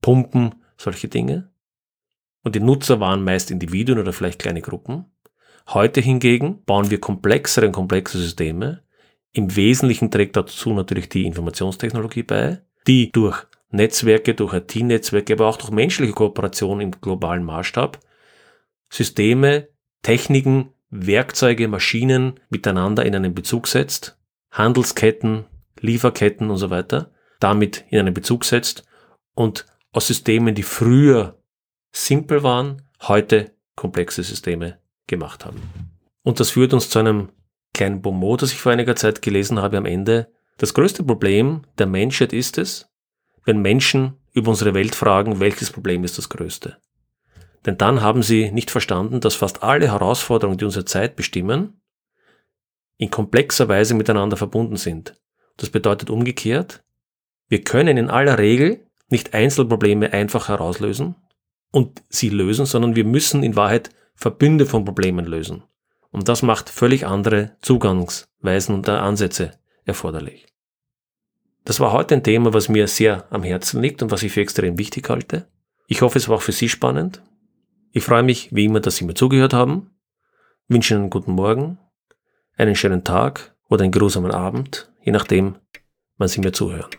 Pumpen, 0.00 0.54
solche 0.76 1.08
Dinge 1.08 1.50
und 2.46 2.54
die 2.54 2.60
Nutzer 2.60 3.00
waren 3.00 3.24
meist 3.24 3.50
Individuen 3.50 3.98
oder 3.98 4.12
vielleicht 4.12 4.38
kleine 4.38 4.62
Gruppen. 4.62 5.06
Heute 5.66 6.00
hingegen 6.00 6.62
bauen 6.64 6.92
wir 6.92 7.00
komplexere 7.00 7.66
und 7.66 7.72
komplexe 7.72 8.18
Systeme. 8.18 8.84
Im 9.32 9.56
Wesentlichen 9.56 10.12
trägt 10.12 10.36
dazu 10.36 10.72
natürlich 10.72 11.08
die 11.08 11.26
Informationstechnologie 11.26 12.22
bei, 12.22 12.62
die 12.86 13.10
durch 13.10 13.44
Netzwerke, 13.70 14.34
durch 14.34 14.54
IT-Netzwerke, 14.54 15.34
aber 15.34 15.46
auch 15.46 15.56
durch 15.56 15.70
menschliche 15.70 16.12
Kooperation 16.12 16.80
im 16.80 16.92
globalen 16.92 17.44
Maßstab 17.44 17.98
Systeme, 18.88 19.68
Techniken, 20.02 20.70
Werkzeuge, 20.90 21.68
Maschinen 21.68 22.38
miteinander 22.48 23.04
in 23.04 23.14
einen 23.14 23.34
Bezug 23.34 23.66
setzt, 23.66 24.18
Handelsketten, 24.50 25.44
Lieferketten 25.80 26.50
und 26.50 26.56
so 26.58 26.70
weiter, 26.70 27.10
damit 27.40 27.84
in 27.90 27.98
einen 27.98 28.14
Bezug 28.14 28.44
setzt 28.44 28.84
und 29.34 29.66
aus 29.92 30.06
Systemen, 30.06 30.54
die 30.54 30.62
früher 30.62 31.38
simpel 31.92 32.42
waren, 32.42 32.82
heute 33.02 33.52
komplexe 33.74 34.22
Systeme 34.22 34.78
gemacht 35.06 35.44
haben. 35.44 35.60
Und 36.22 36.40
das 36.40 36.50
führt 36.50 36.72
uns 36.72 36.88
zu 36.88 36.98
einem 36.98 37.30
kleinen 37.74 38.02
Bonmot, 38.02 38.42
das 38.42 38.52
ich 38.52 38.60
vor 38.60 38.72
einiger 38.72 38.96
Zeit 38.96 39.22
gelesen 39.22 39.60
habe 39.60 39.76
am 39.76 39.86
Ende. 39.86 40.32
Das 40.56 40.74
größte 40.74 41.04
Problem 41.04 41.62
der 41.78 41.86
Menschheit 41.86 42.32
ist 42.32 42.58
es, 42.58 42.88
wenn 43.46 43.62
Menschen 43.62 44.18
über 44.34 44.50
unsere 44.50 44.74
Welt 44.74 44.94
fragen, 44.94 45.40
welches 45.40 45.70
Problem 45.70 46.04
ist 46.04 46.18
das 46.18 46.28
größte. 46.28 46.76
Denn 47.64 47.78
dann 47.78 48.02
haben 48.02 48.22
sie 48.22 48.50
nicht 48.50 48.70
verstanden, 48.70 49.20
dass 49.20 49.34
fast 49.34 49.62
alle 49.62 49.90
Herausforderungen, 49.90 50.58
die 50.58 50.66
unsere 50.66 50.84
Zeit 50.84 51.16
bestimmen, 51.16 51.80
in 52.98 53.10
komplexer 53.10 53.68
Weise 53.68 53.94
miteinander 53.94 54.36
verbunden 54.36 54.76
sind. 54.76 55.18
Das 55.56 55.70
bedeutet 55.70 56.10
umgekehrt, 56.10 56.84
wir 57.48 57.62
können 57.62 57.96
in 57.96 58.10
aller 58.10 58.38
Regel 58.38 58.86
nicht 59.08 59.32
Einzelprobleme 59.32 60.12
einfach 60.12 60.48
herauslösen, 60.48 61.14
und 61.76 62.02
sie 62.08 62.30
lösen, 62.30 62.64
sondern 62.64 62.96
wir 62.96 63.04
müssen 63.04 63.42
in 63.42 63.56
Wahrheit 63.56 63.90
Verbünde 64.14 64.64
von 64.64 64.84
Problemen 64.84 65.26
lösen. 65.26 65.62
Und 66.10 66.28
das 66.28 66.42
macht 66.42 66.70
völlig 66.70 67.06
andere 67.06 67.56
Zugangsweisen 67.60 68.74
und 68.74 68.88
Ansätze 68.88 69.52
erforderlich. 69.84 70.46
Das 71.66 71.80
war 71.80 71.90
heute 71.90 72.14
ein 72.14 72.22
Thema, 72.22 72.54
was 72.54 72.68
mir 72.68 72.86
sehr 72.86 73.26
am 73.30 73.42
Herzen 73.42 73.82
liegt 73.82 74.00
und 74.00 74.12
was 74.12 74.22
ich 74.22 74.30
für 74.30 74.40
extrem 74.40 74.78
wichtig 74.78 75.10
halte. 75.10 75.48
Ich 75.88 76.00
hoffe, 76.00 76.16
es 76.16 76.28
war 76.28 76.36
auch 76.36 76.42
für 76.42 76.52
Sie 76.52 76.68
spannend. 76.68 77.22
Ich 77.90 78.04
freue 78.04 78.22
mich, 78.22 78.54
wie 78.54 78.66
immer, 78.66 78.78
dass 78.78 78.96
Sie 78.96 79.04
mir 79.04 79.14
zugehört 79.14 79.52
haben. 79.52 79.90
wünsche 80.68 80.94
Ihnen 80.94 81.02
einen 81.02 81.10
guten 81.10 81.32
Morgen, 81.32 81.78
einen 82.56 82.76
schönen 82.76 83.02
Tag 83.02 83.56
oder 83.68 83.82
einen 83.82 83.90
grusamen 83.90 84.30
Abend, 84.30 84.92
je 85.02 85.10
nachdem, 85.10 85.56
wann 86.18 86.28
Sie 86.28 86.40
mir 86.40 86.52
zuhören. 86.52 86.90